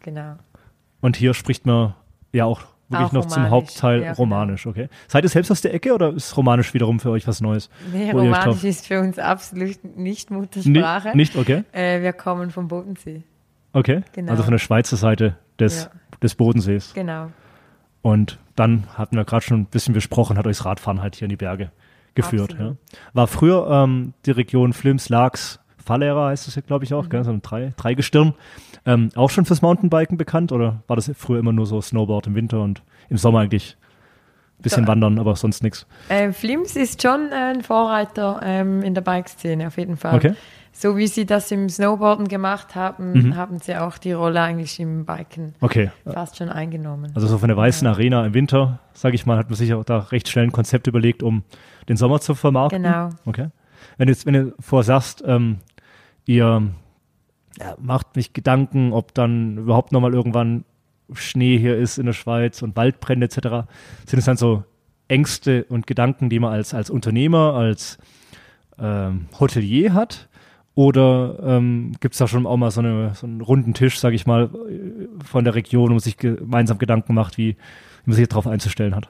Genau. 0.00 0.36
Und 1.00 1.16
hier 1.16 1.34
spricht 1.34 1.66
man 1.66 1.94
ja 2.32 2.44
auch 2.44 2.62
wirklich 2.88 3.08
auch 3.08 3.12
noch 3.12 3.26
zum 3.26 3.50
Hauptteil 3.50 4.00
ja, 4.00 4.04
genau. 4.04 4.16
romanisch, 4.16 4.66
okay. 4.66 4.88
Seid 5.08 5.24
ihr 5.24 5.30
selbst 5.30 5.50
aus 5.50 5.60
der 5.60 5.72
Ecke 5.74 5.94
oder 5.94 6.12
ist 6.12 6.36
romanisch 6.36 6.74
wiederum 6.74 7.00
für 7.00 7.10
euch 7.10 7.26
was 7.26 7.40
Neues? 7.40 7.70
Nee, 7.92 8.10
romanisch 8.10 8.64
ist 8.64 8.86
für 8.86 9.00
uns 9.00 9.18
absolut 9.18 9.96
nicht 9.96 10.30
Muttersprache. 10.30 11.08
Nicht, 11.16 11.34
nicht 11.34 11.36
okay. 11.36 11.64
Äh, 11.72 12.02
wir 12.02 12.12
kommen 12.12 12.50
vom 12.50 12.68
Bodensee. 12.68 13.22
Okay, 13.72 14.02
genau. 14.12 14.32
also 14.32 14.44
von 14.44 14.52
der 14.52 14.58
Schweizer 14.58 14.96
Seite 14.96 15.36
des, 15.58 15.84
ja. 15.84 16.18
des 16.22 16.34
Bodensees. 16.34 16.92
Genau. 16.94 17.30
Und 18.04 18.38
dann 18.54 18.84
hatten 18.98 19.16
wir 19.16 19.24
gerade 19.24 19.42
schon 19.42 19.60
ein 19.62 19.64
bisschen 19.64 19.94
besprochen, 19.94 20.36
hat 20.36 20.46
euch 20.46 20.58
das 20.58 20.66
Radfahren 20.66 21.00
halt 21.00 21.16
hier 21.16 21.24
in 21.24 21.30
die 21.30 21.36
Berge 21.36 21.72
geführt. 22.14 22.54
Ja. 22.60 22.76
War 23.14 23.26
früher 23.26 23.66
ähm, 23.70 24.12
die 24.26 24.30
Region 24.30 24.74
Flims, 24.74 25.08
Laax, 25.08 25.58
Fallera 25.82 26.28
heißt 26.28 26.46
es 26.46 26.54
ja, 26.54 26.60
glaube 26.60 26.84
ich, 26.84 26.92
auch, 26.92 27.04
mhm. 27.04 27.08
gell? 27.08 27.24
so 27.24 27.30
ein 27.30 27.40
drei, 27.40 27.72
Dreigestirn. 27.78 28.34
Ähm, 28.84 29.08
auch 29.14 29.30
schon 29.30 29.46
fürs 29.46 29.62
Mountainbiken 29.62 30.18
bekannt 30.18 30.52
oder 30.52 30.82
war 30.86 30.96
das 30.96 31.10
früher 31.16 31.38
immer 31.38 31.52
nur 31.52 31.64
so 31.64 31.80
Snowboard 31.80 32.26
im 32.26 32.34
Winter 32.34 32.60
und 32.60 32.82
im 33.08 33.16
Sommer 33.16 33.40
eigentlich 33.40 33.78
bisschen 34.64 34.84
so, 34.84 34.88
wandern, 34.88 35.20
aber 35.20 35.36
sonst 35.36 35.62
nichts? 35.62 35.86
Äh, 36.08 36.32
Flims 36.32 36.74
ist 36.74 37.00
schon 37.00 37.32
ein 37.32 37.62
Vorreiter 37.62 38.40
ähm, 38.42 38.82
in 38.82 38.94
der 38.94 39.02
Bike-Szene 39.02 39.68
auf 39.68 39.78
jeden 39.78 39.96
Fall. 39.96 40.16
Okay. 40.16 40.34
So 40.72 40.96
wie 40.96 41.06
sie 41.06 41.24
das 41.24 41.52
im 41.52 41.68
Snowboarden 41.68 42.26
gemacht 42.26 42.74
haben, 42.74 43.12
mhm. 43.12 43.36
haben 43.36 43.60
sie 43.60 43.76
auch 43.76 43.96
die 43.96 44.10
Rolle 44.10 44.40
eigentlich 44.40 44.80
im 44.80 45.06
Biken 45.06 45.54
okay. 45.60 45.92
fast 46.04 46.36
schon 46.36 46.48
eingenommen. 46.48 47.12
Also 47.14 47.28
so 47.28 47.38
von 47.38 47.46
der 47.46 47.56
weißen 47.56 47.86
ja. 47.86 47.92
Arena 47.92 48.26
im 48.26 48.34
Winter, 48.34 48.80
sage 48.92 49.14
ich 49.14 49.24
mal, 49.24 49.38
hat 49.38 49.50
man 49.50 49.56
sich 49.56 49.72
auch 49.72 49.84
da 49.84 49.98
recht 49.98 50.28
schnell 50.28 50.46
ein 50.46 50.52
Konzept 50.52 50.88
überlegt, 50.88 51.22
um 51.22 51.44
den 51.88 51.96
Sommer 51.96 52.20
zu 52.20 52.34
vermarkten. 52.34 52.82
Genau. 52.82 53.10
Okay. 53.24 53.50
Wenn, 53.98 54.08
jetzt, 54.08 54.26
wenn 54.26 54.34
du 54.34 54.54
vorsagst, 54.58 55.22
ähm, 55.24 55.58
ihr 56.24 56.62
ja, 57.60 57.76
macht 57.78 58.16
mich 58.16 58.32
Gedanken, 58.32 58.92
ob 58.92 59.14
dann 59.14 59.58
überhaupt 59.58 59.92
nochmal 59.92 60.12
irgendwann 60.12 60.64
Schnee 61.12 61.58
hier 61.58 61.76
ist 61.76 61.98
in 61.98 62.06
der 62.06 62.12
Schweiz 62.12 62.62
und 62.62 62.76
Waldbrände 62.76 63.26
etc. 63.26 63.68
Sind 64.06 64.18
es 64.18 64.24
dann 64.24 64.36
so 64.36 64.64
Ängste 65.08 65.64
und 65.68 65.86
Gedanken, 65.86 66.30
die 66.30 66.38
man 66.38 66.52
als, 66.52 66.74
als 66.74 66.90
Unternehmer, 66.90 67.54
als 67.54 67.98
ähm, 68.78 69.26
Hotelier 69.38 69.92
hat? 69.92 70.28
Oder 70.74 71.38
ähm, 71.42 71.92
gibt 72.00 72.14
es 72.14 72.18
da 72.18 72.26
schon 72.26 72.46
auch 72.46 72.56
mal 72.56 72.70
so, 72.70 72.80
eine, 72.80 73.14
so 73.14 73.26
einen 73.26 73.40
runden 73.40 73.74
Tisch, 73.74 74.00
sage 74.00 74.16
ich 74.16 74.26
mal, 74.26 74.50
von 75.24 75.44
der 75.44 75.54
Region, 75.54 75.90
wo 75.90 75.94
man 75.94 76.00
sich 76.00 76.16
gemeinsam 76.16 76.78
Gedanken 76.78 77.14
macht, 77.14 77.38
wie, 77.38 77.50
wie 77.50 78.10
man 78.10 78.16
sich 78.16 78.28
darauf 78.28 78.48
einzustellen 78.48 78.96
hat? 78.96 79.08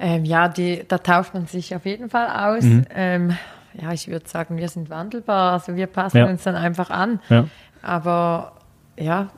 Ähm, 0.00 0.24
ja, 0.24 0.48
die, 0.48 0.84
da 0.86 0.98
tauscht 0.98 1.34
man 1.34 1.46
sich 1.46 1.74
auf 1.76 1.84
jeden 1.84 2.10
Fall 2.10 2.28
aus. 2.28 2.64
Mhm. 2.64 2.84
Ähm, 2.92 3.36
ja, 3.80 3.92
ich 3.92 4.08
würde 4.08 4.28
sagen, 4.28 4.56
wir 4.56 4.68
sind 4.68 4.90
wandelbar. 4.90 5.52
Also 5.52 5.76
wir 5.76 5.86
passen 5.86 6.18
ja. 6.18 6.26
uns 6.26 6.42
dann 6.42 6.56
einfach 6.56 6.90
an. 6.90 7.20
Ja. 7.28 7.46
Aber 7.82 8.52
ja, 8.98 9.28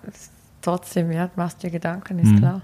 trotzdem, 0.62 1.11
ja, 1.11 1.31
machst 1.37 1.62
dir 1.62 1.71
Gedanken, 1.71 2.19
ist 2.19 2.33
mhm. 2.33 2.38
klar. 2.38 2.62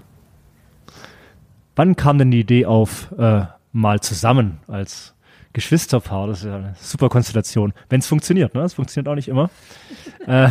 Wann 1.75 1.95
kam 1.95 2.17
denn 2.17 2.31
die 2.31 2.39
Idee 2.39 2.65
auf, 2.65 3.11
äh, 3.17 3.45
mal 3.71 3.99
zusammen 3.99 4.59
als 4.67 5.13
Geschwisterpaar? 5.53 6.27
Das 6.27 6.39
ist 6.39 6.45
ja 6.45 6.55
eine 6.55 6.75
super 6.79 7.09
Konstellation. 7.09 7.73
Wenn 7.89 7.99
es 7.99 8.07
funktioniert, 8.07 8.55
ne? 8.55 8.61
Es 8.61 8.73
funktioniert 8.73 9.07
auch 9.07 9.15
nicht 9.15 9.27
immer. 9.27 9.49
äh, 10.27 10.49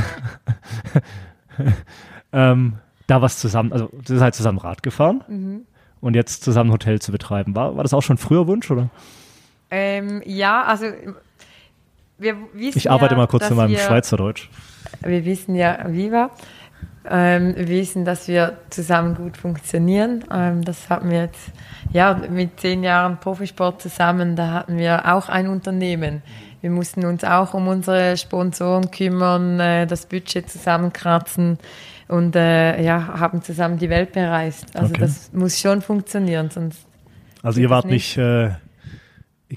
ähm, 2.33 2.75
da 3.07 3.23
was 3.23 3.39
zusammen, 3.39 3.73
also 3.73 3.91
ihr 4.09 4.19
seid 4.19 4.35
zusammen 4.35 4.59
Rad 4.59 4.83
gefahren 4.83 5.25
mhm. 5.29 5.61
und 6.01 6.15
jetzt 6.15 6.45
zusammen 6.45 6.71
Hotel 6.71 7.01
zu 7.01 7.13
betreiben. 7.13 7.55
War, 7.55 7.77
war 7.77 7.83
das 7.83 7.95
auch 7.95 8.03
schon 8.03 8.19
früher 8.19 8.47
Wunsch, 8.47 8.71
oder? 8.71 8.91
Ähm, 9.71 10.23
ja, 10.25 10.63
also 10.65 10.87
wir 12.19 12.37
wissen 12.53 12.79
Ich 12.79 12.91
arbeite 12.91 13.15
ja, 13.15 13.19
mal 13.19 13.27
kurz 13.27 13.51
in 13.51 13.57
meinem 13.57 13.71
wir, 13.71 13.79
Schweizerdeutsch. 13.79 14.49
Wir 15.03 15.25
wissen 15.25 15.55
ja, 15.55 15.79
Viva, 15.89 16.31
Ähm, 17.09 17.55
wir 17.57 17.69
wissen, 17.69 18.05
dass 18.05 18.29
wir 18.29 18.59
zusammen 18.71 19.15
gut 19.15 19.37
funktionieren. 19.37 20.25
Ähm, 20.33 20.65
das 20.65 20.89
hatten 20.91 21.11
wir 21.11 21.23
jetzt, 21.23 21.53
ja, 21.93 22.15
mit 22.29 22.61
zehn 22.61 22.83
Jahren 22.83 23.19
Profisport 23.19 23.81
zusammen, 23.83 24.37
da 24.37 24.53
hatten 24.53 24.77
wir 24.79 25.15
auch 25.15 25.29
ein 25.29 25.49
Unternehmen. 25.49 26.23
Wir 26.61 26.71
mussten 26.71 27.05
uns 27.05 27.23
auch 27.23 27.55
um 27.55 27.69
unsere 27.69 28.17
Sponsoren 28.17 28.91
kümmern, 28.91 29.61
äh, 29.61 29.87
das 29.87 30.07
Budget 30.07 30.51
zusammenkratzen 30.51 31.59
und 32.09 32.35
äh, 32.35 32.83
ja, 32.83 33.19
haben 33.21 33.43
zusammen 33.43 33.79
die 33.79 33.91
Welt 33.91 34.13
bereist. 34.13 34.75
Also 34.77 34.95
Okay. 34.95 35.01
das 35.01 35.33
muss 35.33 35.61
schon 35.61 35.83
funktionieren, 35.83 36.51
sonst 36.51 36.87
Also 37.43 37.61
ihr 37.61 37.71
wart 37.71 37.85
nicht? 37.85 38.17
nicht 38.17 38.19
äh, 38.19 38.51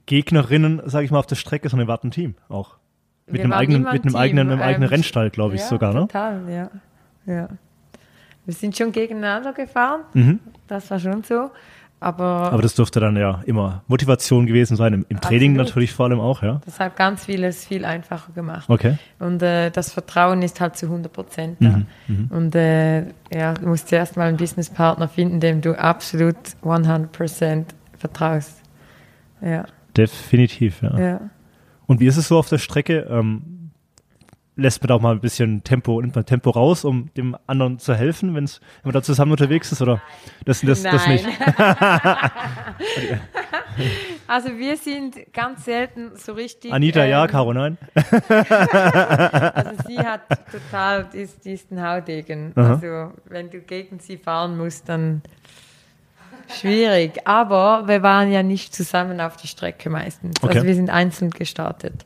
Gegnerinnen, 0.06 0.82
sage 0.86 1.06
ich 1.06 1.12
mal, 1.12 1.20
auf 1.20 1.25
der 1.25 1.36
Strecke, 1.36 1.70
sondern 1.70 1.88
ihr 1.88 1.89
wart 1.89 2.03
ein 2.03 2.12
Team 2.12 2.36
auch. 2.48 2.77
Mit 3.25 3.38
Wir 3.38 3.44
einem 3.46 3.53
eigenen, 3.53 3.84
mit 3.84 4.03
ein 4.03 4.08
einem 4.08 4.15
eigenen, 4.15 4.51
einem 4.51 4.62
eigenen 4.62 4.84
ähm, 4.84 4.89
Rennstall, 4.89 5.29
glaube 5.29 5.56
ich 5.56 5.62
ja, 5.62 5.68
sogar, 5.68 5.94
ne? 5.94 6.01
Total, 6.01 6.41
ja. 6.50 6.70
Ja. 7.25 7.49
Wir 8.45 8.53
sind 8.53 8.75
schon 8.75 8.91
gegeneinander 8.91 9.53
gefahren, 9.53 10.01
Mhm. 10.13 10.39
das 10.67 10.89
war 10.89 10.99
schon 10.99 11.23
so. 11.23 11.51
Aber, 12.01 12.53
Aber 12.53 12.61
das 12.61 12.75
dürfte 12.75 13.01
dann 13.01 13.17
ja 13.17 13.41
immer 13.45 13.83
Motivation 13.88 14.45
gewesen 14.45 14.77
sein, 14.77 14.93
im, 14.93 15.05
im 15.09 15.19
Training 15.19 15.51
Absolut. 15.51 15.67
natürlich 15.67 15.91
vor 15.91 16.05
allem 16.05 16.21
auch, 16.21 16.41
ja. 16.41 16.61
das 16.63 16.79
hat 16.79 16.95
ganz 16.95 17.25
vieles 17.25 17.65
viel 17.65 17.83
einfacher 17.83 18.31
gemacht. 18.31 18.69
Okay. 18.69 18.97
Und 19.19 19.43
äh, 19.43 19.69
das 19.69 19.91
Vertrauen 19.91 20.41
ist 20.41 20.61
halt 20.61 20.77
zu 20.77 20.85
100 20.85 21.11
Prozent 21.11 21.57
da. 21.59 21.69
Mhm, 21.69 21.85
mhm. 22.07 22.27
Und 22.31 22.55
äh, 22.55 23.01
ja, 23.33 23.53
du 23.53 23.67
musst 23.67 23.89
zuerst 23.89 24.15
mal 24.15 24.29
einen 24.29 24.38
Businesspartner 24.38 25.09
finden, 25.09 25.41
dem 25.41 25.59
du 25.59 25.77
absolut 25.77 26.38
100 26.63 27.11
Prozent 27.11 27.75
vertraust. 27.97 28.61
Ja, 29.41 29.65
Definitiv, 29.97 30.81
ja. 30.81 30.97
ja. 30.99 31.21
Und 31.85 31.99
wie 31.99 32.07
ist 32.07 32.15
es 32.15 32.29
so 32.29 32.38
auf 32.38 32.47
der 32.47 32.59
Strecke? 32.59 33.07
Ähm, 33.09 33.49
lässt 34.59 34.81
man 34.81 34.87
da 34.89 34.95
auch 34.95 35.01
mal 35.01 35.13
ein 35.13 35.21
bisschen 35.21 35.63
Tempo, 35.63 36.01
nimmt 36.01 36.15
man 36.15 36.25
Tempo 36.25 36.49
raus, 36.51 36.85
um 36.85 37.13
dem 37.15 37.37
anderen 37.47 37.79
zu 37.79 37.95
helfen, 37.95 38.35
wenn's, 38.35 38.59
wenn 38.83 38.89
man 38.89 38.93
da 38.93 39.01
zusammen 39.01 39.31
unterwegs 39.31 39.71
ist? 39.71 39.81
Oder 39.81 40.01
das, 40.45 40.61
das, 40.61 40.83
das 40.83 41.07
nicht? 41.07 41.25
also 44.27 44.57
wir 44.57 44.77
sind 44.77 45.33
ganz 45.33 45.65
selten 45.65 46.11
so 46.15 46.33
richtig. 46.33 46.73
Anita, 46.73 47.05
ja, 47.05 47.23
ähm, 47.23 47.31
Caro, 47.31 47.53
nein? 47.53 47.77
Also 48.29 49.71
sie 49.87 49.99
hat 49.99 50.21
total 50.51 51.07
dies, 51.11 51.39
diesen 51.39 51.81
Haudegen. 51.81 52.53
Aha. 52.55 52.73
Also 52.73 53.13
wenn 53.25 53.49
du 53.49 53.59
gegen 53.59 53.99
sie 53.99 54.17
fahren 54.17 54.57
musst, 54.57 54.89
dann 54.89 55.21
schwierig. 56.49 57.19
Aber 57.25 57.87
wir 57.87 58.03
waren 58.03 58.31
ja 58.31 58.43
nicht 58.43 58.73
zusammen 58.73 59.21
auf 59.21 59.37
der 59.37 59.47
Strecke 59.47 59.89
meistens. 59.89 60.35
Okay. 60.41 60.55
Also 60.55 60.67
wir 60.67 60.75
sind 60.75 60.89
einzeln 60.89 61.31
gestartet. 61.31 62.05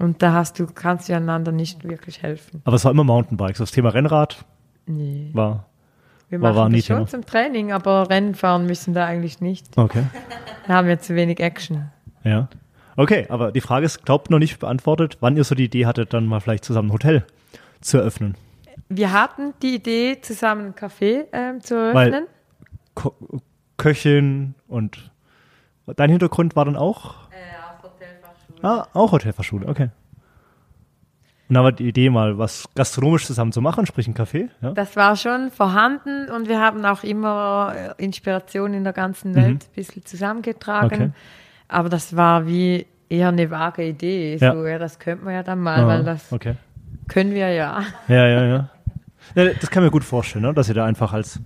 Und 0.00 0.22
da 0.22 0.32
hast 0.32 0.58
du, 0.58 0.66
kannst 0.66 1.08
du 1.08 1.14
einander 1.14 1.52
nicht 1.52 1.84
wirklich 1.84 2.22
helfen. 2.22 2.62
Aber 2.64 2.74
es 2.76 2.84
war 2.84 2.90
immer 2.90 3.04
Mountainbikes. 3.04 3.58
Das 3.58 3.70
Thema 3.70 3.90
Rennrad 3.90 4.44
Nee. 4.86 5.30
war, 5.34 5.66
Wir 6.30 6.40
War- 6.40 6.52
machen 6.52 6.62
war 6.62 6.70
das 6.70 6.86
schon 6.86 6.96
Thema. 6.96 7.06
zum 7.06 7.24
Training, 7.26 7.70
aber 7.72 8.08
Rennen 8.10 8.34
fahren 8.34 8.66
müssen 8.66 8.94
da 8.94 9.04
eigentlich 9.06 9.40
nicht. 9.40 9.66
okay. 9.78 10.04
Da 10.66 10.74
haben 10.74 10.88
wir 10.88 10.98
zu 10.98 11.14
wenig 11.14 11.38
Action. 11.40 11.90
Ja. 12.24 12.48
Okay, 12.96 13.26
aber 13.28 13.52
die 13.52 13.60
Frage 13.60 13.86
ist, 13.86 14.04
glaubt 14.04 14.30
noch 14.30 14.38
nicht 14.38 14.58
beantwortet, 14.58 15.18
wann 15.20 15.36
ihr 15.36 15.44
so 15.44 15.54
die 15.54 15.64
Idee 15.64 15.86
hattet, 15.86 16.12
dann 16.12 16.26
mal 16.26 16.40
vielleicht 16.40 16.64
zusammen 16.64 16.88
ein 16.88 16.92
Hotel 16.92 17.24
zu 17.80 17.98
eröffnen. 17.98 18.36
Wir 18.88 19.12
hatten 19.12 19.52
die 19.62 19.74
Idee, 19.76 20.18
zusammen 20.20 20.66
ein 20.66 20.74
Café 20.74 21.24
ähm, 21.32 21.60
zu 21.60 21.74
Weil- 21.76 22.08
eröffnen. 22.12 22.26
Ko 22.94 23.14
Köchin 23.76 24.54
und 24.68 25.10
dein 25.96 26.10
Hintergrund 26.10 26.56
war 26.56 26.64
dann 26.66 26.76
auch? 26.76 27.14
Ah, 28.62 28.86
auch 28.92 29.12
Hotelfachschule, 29.12 29.66
okay. 29.66 29.90
Und 31.48 31.54
da 31.54 31.64
war 31.64 31.72
die 31.72 31.88
Idee 31.88 32.10
mal, 32.10 32.38
was 32.38 32.68
gastronomisch 32.76 33.26
zusammen 33.26 33.50
zu 33.50 33.60
machen, 33.60 33.84
sprich 33.84 34.06
ein 34.06 34.14
Café, 34.14 34.50
ja? 34.62 34.70
Das 34.70 34.94
war 34.94 35.16
schon 35.16 35.50
vorhanden 35.50 36.28
und 36.30 36.48
wir 36.48 36.60
haben 36.60 36.84
auch 36.84 37.02
immer 37.02 37.74
äh, 37.98 38.04
Inspiration 38.04 38.72
in 38.72 38.84
der 38.84 38.92
ganzen 38.92 39.34
Welt 39.34 39.64
ein 39.64 39.74
bisschen 39.74 40.04
zusammengetragen. 40.04 40.98
Mhm. 40.98 41.04
Okay. 41.06 41.12
Aber 41.66 41.88
das 41.88 42.14
war 42.14 42.46
wie 42.46 42.86
eher 43.08 43.28
eine 43.28 43.50
vage 43.50 43.84
Idee. 43.84 44.36
Ja. 44.36 44.52
So, 44.54 44.64
ja, 44.64 44.78
das 44.78 45.00
könnte 45.00 45.24
man 45.24 45.34
ja 45.34 45.42
dann 45.42 45.58
mal, 45.58 45.80
Ah, 45.80 45.86
weil 45.88 46.04
das 46.04 46.32
okay. 46.32 46.54
können 47.08 47.34
wir 47.34 47.48
ja. 47.48 47.82
Ja, 48.06 48.26
ja, 48.28 48.44
ja. 48.44 48.68
ja 49.34 49.44
das 49.60 49.70
kann 49.70 49.82
mir 49.82 49.90
gut 49.90 50.04
vorstellen, 50.04 50.44
ne? 50.44 50.54
dass 50.54 50.68
ihr 50.68 50.74
da 50.76 50.84
einfach 50.84 51.12
als 51.12 51.40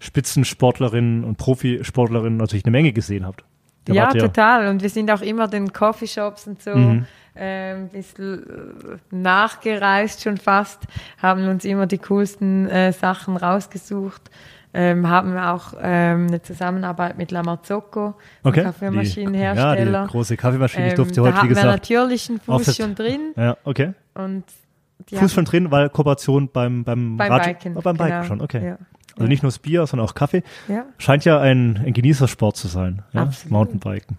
Spitzensportlerin 0.00 1.22
und 1.22 1.36
Profisportlerin 1.38 2.36
natürlich 2.36 2.64
eine 2.64 2.72
Menge 2.72 2.92
gesehen 2.92 3.24
habt. 3.24 3.44
Da 3.86 3.92
ja, 3.94 4.10
ihr- 4.14 4.20
total. 4.20 4.68
Und 4.68 4.82
wir 4.82 4.90
sind 4.90 5.10
auch 5.10 5.22
immer 5.22 5.48
den 5.48 5.72
Coffeeshops 5.72 6.46
und 6.46 6.60
so 6.62 6.74
Mhm. 6.76 7.06
ähm, 7.36 7.76
ein 7.84 7.88
bisschen 7.88 8.42
äh, 8.42 8.96
nachgereist 9.10 10.22
schon 10.22 10.36
fast, 10.36 10.82
haben 11.22 11.48
uns 11.48 11.64
immer 11.64 11.86
die 11.86 11.98
coolsten 11.98 12.68
äh, 12.68 12.92
Sachen 12.92 13.36
rausgesucht. 13.36 14.30
Ähm, 14.78 15.08
haben 15.08 15.38
auch 15.38 15.72
ähm, 15.80 16.26
eine 16.26 16.42
Zusammenarbeit 16.42 17.16
mit 17.16 17.30
La 17.30 17.42
Marzocco, 17.42 18.12
Okay. 18.42 18.62
Kaffeemaschinenhersteller. 18.64 19.76
Die, 19.86 19.90
ja, 19.92 20.02
die 20.04 20.10
große 20.10 20.36
Kaffeemaschine. 20.36 20.86
Ich 20.88 20.92
Ähm, 20.92 20.96
durfte 20.96 21.14
da 21.14 21.20
heute, 21.22 21.32
wie 21.32 21.36
hatten 21.38 21.48
wir 21.48 21.54
gesagt, 21.54 21.66
natürlich 21.70 22.28
einen 22.28 22.40
Fuß 22.40 22.76
schon 22.76 22.94
drin 22.94 23.20
ja, 23.36 23.56
okay. 23.64 23.92
und 24.14 24.44
Fuß 25.10 25.32
schon 25.32 25.46
drin, 25.46 25.70
weil 25.70 25.88
Kooperation 25.88 26.50
beim, 26.52 26.84
beim, 26.84 27.16
beim 27.16 27.32
Rad- 27.32 27.44
Biken. 27.44 27.76
Ah, 27.78 27.80
beim 27.82 27.96
Biken 27.96 28.10
genau. 28.12 28.24
schon, 28.24 28.40
okay. 28.42 28.66
Ja. 28.66 28.76
Also 29.16 29.28
nicht 29.28 29.42
nur 29.42 29.48
das 29.50 29.58
Bier, 29.58 29.86
sondern 29.86 30.06
auch 30.06 30.14
Kaffee. 30.14 30.42
Ja. 30.68 30.84
Scheint 30.98 31.24
ja 31.24 31.40
ein, 31.40 31.82
ein 31.86 31.92
Genießersport 31.92 32.56
zu 32.56 32.68
sein. 32.68 33.02
Ja? 33.12 33.30
Mountainbiken. 33.48 34.18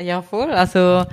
ja, 0.00 0.22
voll. 0.22 0.50
Also 0.52 1.04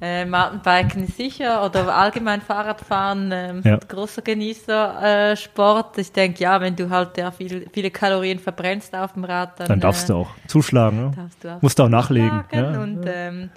äh, 0.00 0.24
Mountainbiken 0.24 1.04
ist 1.04 1.16
sicher 1.16 1.64
oder 1.64 1.94
allgemein 1.94 2.40
Fahrradfahren 2.40 3.30
ähm, 3.32 3.60
Ja. 3.64 3.76
großer 3.76 4.22
Genießer 4.22 5.30
äh, 5.32 5.36
Sport. 5.36 5.98
Ich 5.98 6.12
denke, 6.12 6.40
ja, 6.42 6.60
wenn 6.60 6.76
du 6.76 6.88
halt 6.88 7.18
ja 7.18 7.30
viel, 7.30 7.68
viele 7.72 7.90
Kalorien 7.90 8.38
verbrennst 8.38 8.94
auf 8.94 9.12
dem 9.14 9.24
Rad, 9.24 9.58
dann, 9.60 9.66
Dann 9.66 9.80
darfst 9.80 10.04
äh, 10.04 10.12
du 10.12 10.18
auch 10.20 10.30
zuschlagen. 10.46 10.96
Ne? 10.96 11.12
darfst 11.16 11.44
du 11.44 11.48
auch 11.56 11.62
Musst 11.62 11.78
du 11.78 11.82
auch 11.82 11.88
nachlegen. 11.88 12.44
Ja. 12.52 12.80
Und 12.80 13.00
ähm, 13.06 13.50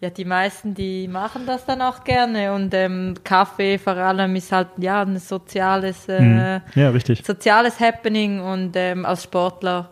ja, 0.00 0.08
die 0.10 0.24
meisten, 0.24 0.74
die 0.74 1.08
machen 1.08 1.42
das 1.46 1.66
dann 1.66 1.82
auch 1.82 2.04
gerne. 2.04 2.52
Und 2.54 2.72
ähm, 2.72 3.14
Kaffee 3.22 3.76
vor 3.78 3.96
allem 3.96 4.34
ist 4.34 4.50
halt 4.50 4.68
ja 4.78 5.02
ein 5.02 5.18
soziales, 5.18 6.08
äh, 6.08 6.20
Mhm. 6.20 6.60
Ja, 6.74 6.90
richtig. 6.90 7.24
soziales 7.24 7.78
Happening 7.80 8.40
und 8.40 8.72
ähm, 8.76 9.04
als 9.04 9.24
Sportler 9.24 9.90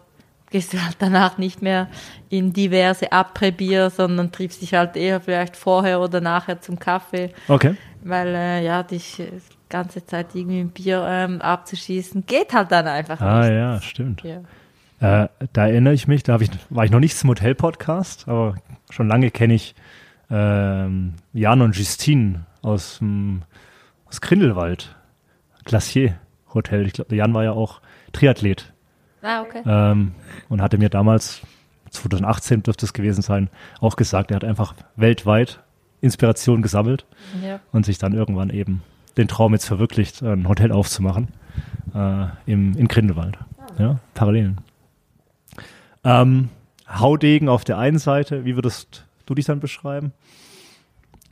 gehst 0.50 0.72
du 0.72 0.82
halt 0.82 0.96
danach 0.98 1.36
nicht 1.36 1.60
mehr 1.60 1.88
in 2.30 2.54
diverse 2.54 3.12
Après-Bier, 3.12 3.90
sondern 3.90 4.32
triffst 4.32 4.62
dich 4.62 4.72
halt 4.72 4.96
eher 4.96 5.20
vielleicht 5.20 5.56
vorher 5.56 6.00
oder 6.00 6.22
nachher 6.22 6.58
zum 6.60 6.78
Kaffee, 6.78 7.34
Okay. 7.48 7.74
weil 8.02 8.34
äh, 8.34 8.64
ja, 8.64 8.82
dich 8.82 9.20
äh, 9.20 9.24
die 9.26 9.68
ganze 9.68 10.06
Zeit 10.06 10.28
irgendwie 10.34 10.60
ein 10.60 10.70
Bier 10.70 11.04
ähm, 11.06 11.42
abzuschießen, 11.42 12.24
geht 12.24 12.54
halt 12.54 12.72
dann 12.72 12.86
einfach 12.86 13.20
Ah 13.20 13.40
nicht. 13.40 13.50
ja, 13.50 13.80
stimmt. 13.82 14.22
Ja. 14.22 14.40
Äh, 15.24 15.28
da 15.52 15.66
erinnere 15.66 15.92
ich 15.92 16.08
mich, 16.08 16.22
da 16.22 16.40
ich, 16.40 16.48
war 16.70 16.86
ich 16.86 16.90
noch 16.90 16.98
nicht 17.00 17.16
zum 17.18 17.28
Hotel-Podcast, 17.28 18.26
aber 18.26 18.54
schon 18.88 19.06
lange 19.06 19.30
kenne 19.30 19.52
ich 19.52 19.74
ähm, 20.30 21.14
Jan 21.32 21.62
und 21.62 21.76
Justine 21.76 22.46
aus, 22.62 22.98
dem- 22.98 23.42
aus 24.06 24.20
Grindelwald. 24.20 24.94
Glacier 25.64 26.14
Hotel. 26.54 26.86
Ich 26.86 26.94
glaube, 26.94 27.14
Jan 27.14 27.34
war 27.34 27.44
ja 27.44 27.52
auch 27.52 27.80
Triathlet. 28.12 28.72
Ah, 29.22 29.42
okay. 29.42 29.62
Ähm, 29.66 30.12
und 30.48 30.62
hatte 30.62 30.78
mir 30.78 30.88
damals, 30.88 31.42
2018 31.90 32.62
dürfte 32.62 32.86
es 32.86 32.92
gewesen 32.92 33.22
sein, 33.22 33.48
auch 33.80 33.96
gesagt, 33.96 34.30
er 34.30 34.36
hat 34.36 34.44
einfach 34.44 34.74
weltweit 34.96 35.60
Inspiration 36.00 36.62
gesammelt 36.62 37.06
Ja. 37.44 37.60
und 37.72 37.84
sich 37.84 37.98
dann 37.98 38.12
irgendwann 38.12 38.50
eben 38.50 38.82
den 39.16 39.26
Traum 39.28 39.52
jetzt 39.52 39.66
verwirklicht, 39.66 40.22
ein 40.22 40.46
Hotel 40.48 40.70
aufzumachen 40.72 41.28
äh, 41.94 42.26
im, 42.46 42.76
in 42.76 42.86
Grindelwald. 42.88 43.36
Ja, 43.78 43.98
Parallelen. 44.14 44.58
Ähm, 46.04 46.50
Haudegen 46.88 47.48
auf 47.48 47.64
der 47.64 47.78
einen 47.78 47.98
Seite, 47.98 48.44
wie 48.44 48.54
würdest 48.54 49.06
du 49.28 49.34
dich 49.34 49.44
dann 49.46 49.60
beschreiben? 49.60 50.12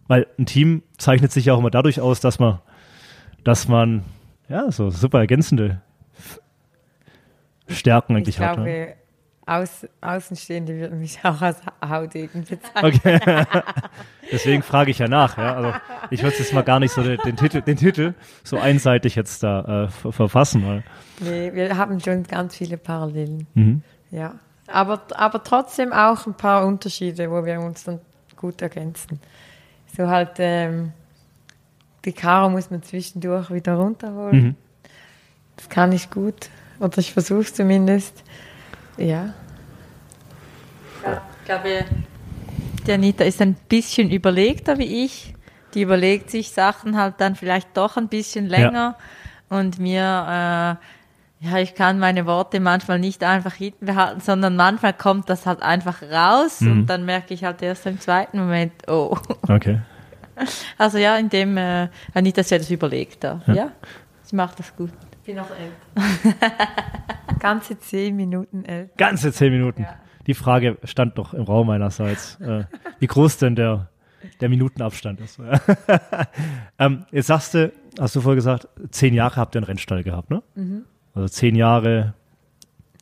Weil 0.09 0.27
ein 0.39 0.47
Team 0.47 0.83
zeichnet 0.99 1.33
sich 1.33 1.47
ja 1.47 1.55
auch 1.55 1.59
immer 1.59 1.71
dadurch 1.71 2.01
aus, 2.01 2.21
dass 2.21 2.39
man, 2.39 2.61
dass 3.45 3.67
man 3.69 4.05
ja 4.49 4.71
so 4.71 4.91
super 4.91 5.19
ergänzende 5.19 5.81
Stärken 7.69 8.13
Ich 8.13 8.17
eigentlich 8.19 8.39
hat. 8.41 8.55
glaube, 8.55 8.69
Ne? 8.71 8.95
Aus, 9.49 9.87
Außenstehende 10.01 10.77
würden 10.77 10.99
mich 10.99 11.21
auch 11.23 11.41
als 11.41 11.59
Haudegen 11.87 12.43
bezeichnen. 12.45 13.21
Okay. 13.21 13.45
Deswegen 14.33 14.63
frage 14.65 14.91
ich 14.91 14.99
ja 14.99 15.07
nach. 15.07 15.39
Ja? 15.39 15.55
Also 15.55 15.73
ich 16.11 16.23
würde 16.25 16.37
jetzt 16.37 16.53
mal 16.53 16.63
gar 16.65 16.81
nicht 16.81 16.91
so 16.91 17.03
den, 17.05 17.17
den, 17.25 17.37
Titel, 17.37 17.61
den 17.63 17.77
Titel 17.77 18.15
so 18.43 18.59
einseitig 18.59 19.15
jetzt 19.15 19.45
da 19.45 19.85
äh, 19.85 19.89
ver- 19.89 20.11
verfassen. 20.13 20.67
Weil, 20.67 20.83
Nee, 21.21 21.53
wir 21.55 21.77
haben 21.77 22.01
schon 22.01 22.25
ganz 22.25 22.57
viele 22.57 22.77
Parallelen. 22.77 23.47
mhm. 23.55 23.83
Ja. 24.11 24.35
Aber, 24.69 25.03
aber 25.15 25.43
trotzdem 25.43 25.93
auch 25.93 26.27
ein 26.27 26.35
paar 26.35 26.67
Unterschiede, 26.67 27.31
wo 27.31 27.45
wir 27.45 27.61
uns 27.61 27.85
dann 27.85 28.01
gut 28.37 28.61
ergänzen. 28.63 29.21
So 29.97 30.09
halt, 30.09 30.33
ähm, 30.39 30.93
die 32.05 32.13
Karo 32.13 32.51
muss 32.51 32.71
man 32.71 32.83
zwischendurch 32.83 33.51
wieder 33.51 33.75
runterholen. 33.75 34.43
Mhm. 34.43 34.55
Das 35.57 35.69
kann 35.69 35.93
ich 35.93 36.11
gut. 36.11 36.51
Oder 36.79 36.99
ich 36.99 37.13
versuche 37.13 37.41
es 37.41 37.55
zumindest. 37.55 38.23
Ja. 38.97 39.35
Ich 41.41 41.45
glaube, 41.47 41.85
die 42.87 42.93
Anita 42.93 43.25
ist 43.25 43.41
ein 43.41 43.55
bisschen 43.69 44.11
überlegter 44.11 44.79
wie 44.79 45.05
ich. 45.05 45.35
Die 45.75 45.83
überlegt 45.83 46.31
sich 46.31 46.51
Sachen 46.51 46.97
halt 46.97 47.15
dann 47.19 47.37
vielleicht 47.37 47.77
doch 47.77 47.97
ein 47.97 48.09
bisschen 48.09 48.47
länger. 48.47 48.97
und 49.49 49.79
mir, 49.79 50.79
äh, 50.81 50.87
ja, 51.41 51.59
ich 51.59 51.75
kann 51.75 51.99
meine 51.99 52.25
Worte 52.27 52.61
manchmal 52.61 52.99
nicht 52.99 53.23
einfach 53.23 53.53
hinten 53.55 53.87
behalten, 53.87 54.21
sondern 54.21 54.57
manchmal 54.57 54.93
kommt 54.95 55.29
das 55.29 55.45
halt 55.47 55.63
einfach 55.63 56.03
raus 56.03 56.61
Mhm. 56.63 56.73
und 56.73 56.87
dann 56.87 57.05
merke 57.05 57.35
ich 57.35 57.45
halt 57.45 57.61
erst 57.63 57.87
im 57.87 58.01
zweiten 58.01 58.39
Moment, 58.39 58.73
oh. 58.89 59.17
Okay. 59.49 59.81
Also 60.77 60.99
ja, 60.99 61.17
in 61.17 61.31
dem, 61.31 61.57
äh, 61.57 61.89
Anita 62.13 62.43
sich 62.43 62.59
das 62.59 62.71
überlegt 62.71 63.25
da. 63.25 63.41
Ja. 63.47 63.71
sie 64.23 64.37
macht 64.37 64.59
das 64.59 64.77
gut. 64.77 64.91
bin 65.25 65.37
noch 65.37 65.49
älter. 65.51 66.37
Ganze 67.41 67.79
zehn 67.79 68.15
Minuten 68.17 68.65
älter. 68.67 68.93
Ganze 68.99 69.33
zehn 69.33 69.51
Minuten. 69.53 69.83
Ja. 69.85 69.95
Die 70.27 70.35
Frage 70.35 70.77
stand 70.85 71.17
noch 71.17 71.33
im 71.33 71.45
Raum 71.45 71.69
meinerseits, 71.69 72.39
äh, 72.41 72.65
wie 72.99 73.07
groß 73.07 73.39
denn 73.39 73.57
der, 73.57 73.89
der 74.41 74.49
Minutenabstand 74.51 75.21
ist. 75.21 75.39
ähm, 76.79 77.07
jetzt 77.13 77.27
sagst 77.29 77.55
du, 77.55 77.73
hast 77.99 78.15
du 78.17 78.21
vorher 78.21 78.37
gesagt, 78.37 78.69
zehn 78.91 79.15
Jahre 79.15 79.37
habt 79.37 79.55
ihr 79.55 79.61
einen 79.61 79.67
Rennstall 79.67 80.03
gehabt, 80.03 80.31
ne? 80.31 80.43
Also 81.17 81.27
zehn 81.29 81.57
Jahre 81.57 82.15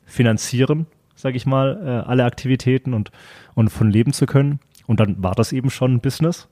finanzieren, 0.05 0.87
sage 1.15 1.37
ich 1.37 1.45
mal, 1.45 1.79
äh, 2.05 2.09
alle 2.09 2.25
Aktivitäten 2.25 2.93
und, 2.93 3.11
und 3.53 3.69
von 3.69 3.89
leben 3.91 4.13
zu 4.13 4.25
können. 4.25 4.59
Und 4.87 4.99
dann 4.99 5.21
war 5.23 5.33
das 5.35 5.51
eben 5.51 5.69
schon 5.69 5.95
ein 5.95 5.99
Business. 6.01 6.47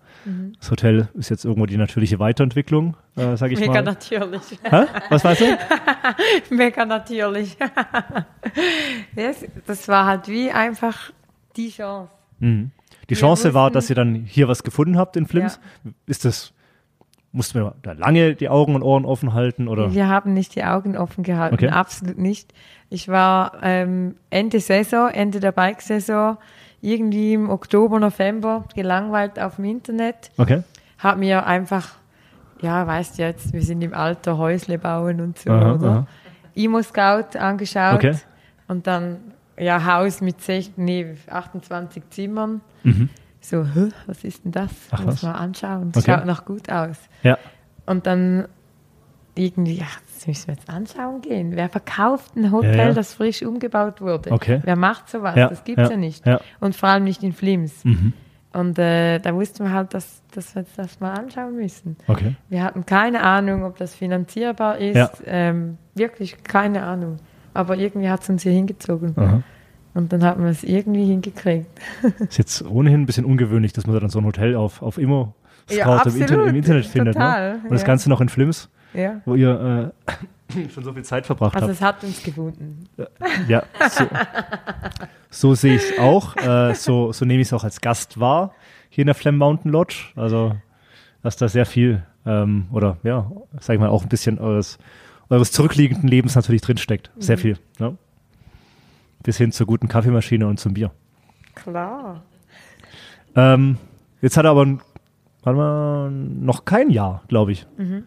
Das 0.60 0.72
Hotel 0.72 1.10
ist 1.16 1.30
jetzt 1.30 1.44
irgendwo 1.44 1.66
die 1.66 1.76
natürliche 1.76 2.18
Weiterentwicklung, 2.18 2.96
äh, 3.18 3.36
sage 3.36 3.54
ich 3.54 3.60
Mega 3.60 3.74
mal. 3.74 3.84
natürlich. 3.84 4.42
Hä? 4.64 4.86
Was 5.10 5.24
weißt 5.26 5.42
du? 5.42 5.58
Mega 6.56 6.86
natürlich. 6.86 7.58
das, 9.16 9.46
das 9.66 9.88
war 9.90 10.06
halt 10.06 10.28
wie 10.30 10.50
einfach 10.52 11.12
die 11.58 11.70
Chance. 11.70 12.12
Mhm. 12.40 12.72
Die 13.06 13.10
Wir 13.12 13.18
Chance 13.18 13.54
war, 13.54 13.66
wussten- 13.66 13.74
dass 13.74 13.90
ihr 13.90 13.96
dann 13.98 14.16
hier 14.16 14.48
was 14.48 14.64
gefunden 14.64 14.98
habt 14.98 15.18
in 15.18 15.26
Flims. 15.28 15.60
Ist 16.06 16.24
das, 16.26 16.54
mussten 17.34 17.60
wir 17.60 17.76
da 17.82 17.92
lange 17.94 18.36
die 18.36 18.48
Augen 18.48 18.76
und 18.76 18.84
Ohren 18.84 19.04
offen 19.06 19.34
halten 19.34 19.68
oder? 19.68 19.94
Wir 19.94 20.08
haben 20.08 20.34
nicht 20.34 20.56
die 20.56 20.64
Augen 20.64 20.96
offen 20.96 21.24
gehalten, 21.24 21.56
Okay. 21.56 21.68
absolut 21.70 22.18
nicht. 22.18 22.54
Ich 22.90 23.08
war 23.10 23.54
ähm, 23.64 24.16
Ende 24.30 24.60
Saison, 24.60 25.10
Ende 25.10 25.40
der 25.40 25.52
Bike-Saison, 25.52 26.38
irgendwie 26.80 27.34
im 27.34 27.50
Oktober, 27.50 28.00
November 28.00 28.66
gelangweilt 28.76 29.40
auf 29.40 29.56
dem 29.56 29.66
Internet. 29.66 30.32
Okay. 30.38 30.62
Hab 31.00 31.18
mir 31.18 31.46
einfach, 31.46 31.96
ja, 32.62 32.86
weißt 32.86 33.18
du 33.18 33.24
jetzt, 33.24 33.52
wir 33.52 33.62
sind 33.64 33.82
im 33.82 33.94
Alter 33.94 34.38
Häusle 34.38 34.78
bauen 34.78 35.20
und 35.20 35.40
so, 35.40 35.50
Aha, 35.52 35.74
oder? 35.74 35.90
aha. 35.90 36.08
Imo-Scout 36.56 37.38
angeschaut 37.40 37.96
Okay. 37.96 38.16
und 38.68 38.86
dann, 38.86 39.18
ja, 39.58 39.84
Haus 39.86 40.22
mit 40.22 40.40
16, 40.42 40.74
nee, 40.86 41.16
28 41.30 42.04
Zimmern. 42.12 42.62
Mhm. 42.84 43.10
So, 43.44 43.66
was 44.08 44.24
ist 44.24 44.46
denn 44.46 44.52
das? 44.54 44.72
Ach, 44.92 45.04
Muss 45.04 45.16
was? 45.16 45.24
mal 45.24 45.34
anschauen. 45.34 45.92
Das 45.92 46.04
Okay. 46.04 46.16
schaut 46.16 46.26
noch 46.26 46.46
gut 46.46 46.72
aus. 46.72 46.98
Ja. 47.24 47.38
Und 47.86 48.08
dann 48.08 48.48
irgendwie, 49.36 49.74
ja, 49.76 49.86
das 50.16 50.28
müssen 50.28 50.48
wir 50.48 50.54
jetzt 50.54 50.70
anschauen 50.70 51.22
gehen. 51.22 51.56
Wer 51.56 51.68
verkauft 51.68 52.36
ein 52.38 52.52
Hotel, 52.52 52.78
Ja, 52.78 52.84
ja. 52.86 52.94
das 52.94 53.14
frisch 53.16 53.42
umgebaut 53.44 54.00
wurde? 54.00 54.32
Okay. 54.32 54.62
Wer 54.64 54.76
macht 54.76 55.10
sowas? 55.10 55.36
Ja, 55.36 55.50
Das 55.50 55.64
gibt's 55.64 55.84
ja, 55.84 55.92
ja, 55.92 55.98
nicht. 55.98 56.24
Und 56.62 56.76
vor 56.76 56.90
allem 56.90 57.04
nicht 57.04 57.22
in 57.24 57.34
Flims. 57.34 57.84
Mhm. 57.84 58.14
Und 58.54 58.78
äh, 58.78 59.18
da 59.20 59.34
wussten 59.34 59.66
wir 59.66 59.74
halt, 59.74 59.94
dass, 59.96 60.22
dass 60.34 60.56
wir 60.56 60.64
das 60.78 61.00
mal 61.00 61.14
anschauen 61.14 61.56
müssen. 61.56 61.98
Okay. 62.08 62.36
Wir 62.50 62.64
hatten 62.64 62.86
keine 62.86 63.24
Ahnung, 63.24 63.64
ob 63.66 63.78
das 63.78 63.96
finanzierbar 63.96 64.78
ist. 64.78 65.24
Ähm, 65.26 65.78
wirklich 65.96 66.44
keine 66.44 66.84
Ahnung. 66.84 67.18
Aber 67.56 67.76
irgendwie 67.76 68.10
hat 68.10 68.22
es 68.22 68.30
uns 68.30 68.44
hier 68.44 68.52
hingezogen. 68.52 69.14
Aha. 69.18 69.42
Und 69.94 70.12
dann 70.12 70.24
haben 70.24 70.44
wir 70.44 70.50
es 70.52 70.64
irgendwie 70.64 71.06
hingekriegt. 71.06 71.68
Ist 72.20 72.38
jetzt 72.38 72.66
ohnehin 72.66 73.02
ein 73.02 73.06
bisschen 73.06 73.26
ungewöhnlich, 73.26 73.74
dass 73.74 73.86
man 73.86 74.00
dann 74.00 74.10
so 74.10 74.20
ein 74.20 74.26
Hotel 74.26 74.56
auf, 74.56 74.82
auf 74.82 74.98
Immo 74.98 75.36
Scout 75.70 75.78
Ja, 75.78 76.02
im. 76.04 76.16
Internet, 76.22 76.48
im 76.48 76.56
Internet 76.56 76.86
findet. 76.86 77.14
Total, 77.14 77.54
Ne? 77.58 77.62
Und 77.66 77.72
das 77.72 77.82
ja. 77.82 77.88
Ganze 77.88 78.10
noch 78.10 78.20
in 78.22 78.30
Flims, 78.30 78.70
Ja. 78.94 79.22
wo 79.26 79.36
ihr 79.36 79.94
äh, 80.56 80.68
schon 80.74 80.84
so 80.84 80.94
viel 80.94 81.04
Zeit 81.04 81.26
verbracht 81.26 81.56
Also 81.56 81.68
habt. 81.68 81.76
es 81.76 81.82
hat 81.82 82.04
uns 82.04 82.24
gefunden. 82.24 82.86
Ja, 83.48 83.64
so, 83.90 84.06
so 85.30 85.56
sehe 85.56 85.76
ich 85.76 85.84
es 85.92 86.00
auch. 86.00 86.36
Äh, 86.38 86.74
so 86.76 87.12
so 87.12 87.24
nehme 87.26 87.42
ich 87.42 87.48
es 87.48 87.54
auch 87.54 87.64
als 87.64 87.80
Gast 87.82 88.20
wahr 88.20 88.54
hier 88.90 89.04
in 89.04 89.08
der 89.08 89.16
Flem 89.16 89.38
Mountain 89.38 89.72
Lodge. 89.72 90.06
Also, 90.16 90.56
dass 91.22 91.38
da 91.38 91.48
sehr 91.48 91.66
viel 91.66 92.04
ähm, 92.26 92.66
oder 92.72 92.98
ja, 93.04 93.32
sag 93.60 93.76
ich 93.76 93.80
mal, 93.80 93.90
auch 93.90 94.04
ein 94.04 94.10
bisschen 94.10 94.40
eures, 94.40 94.78
eures 95.30 95.52
zurückliegenden 95.52 96.08
Lebens 96.10 96.36
natürlich 96.36 96.62
drinsteckt. 96.62 97.12
Sehr 97.18 97.38
viel. 97.38 97.58
Ne? 97.80 97.98
Bis 99.24 99.38
hin 99.38 99.52
zur 99.52 99.68
guten 99.68 99.88
Kaffeemaschine 99.88 100.46
und 100.48 100.60
zum 100.60 100.74
Bier. 100.74 100.92
Klar. 101.56 102.24
Ähm, 103.36 103.78
jetzt 104.22 104.38
hat 104.38 104.46
er 104.46 104.52
aber 104.52 104.78
warte 105.44 105.58
mal, 105.58 106.10
noch 106.12 106.66
kein 106.66 106.90
Jahr, 106.90 107.24
glaube 107.28 107.52
ich, 107.52 107.66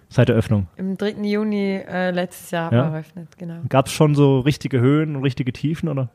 seit 0.08 0.28
der 0.28 0.36
Öffnung. 0.36 0.68
Im 0.76 0.96
3. 0.96 1.10
Juni 1.22 1.76
äh, 1.86 2.10
letztes 2.10 2.50
Jahr 2.50 2.72
Ja. 2.72 2.84
eröffnet, 2.86 3.28
genau. 3.38 3.60
Gab 3.68 3.86
es 3.86 3.92
schon 3.92 4.14
so 4.14 4.40
richtige 4.40 4.80
Höhen 4.80 5.16
und 5.16 5.22
richtige 5.22 5.52
Tiefen 5.52 5.88
oder? 5.88 6.08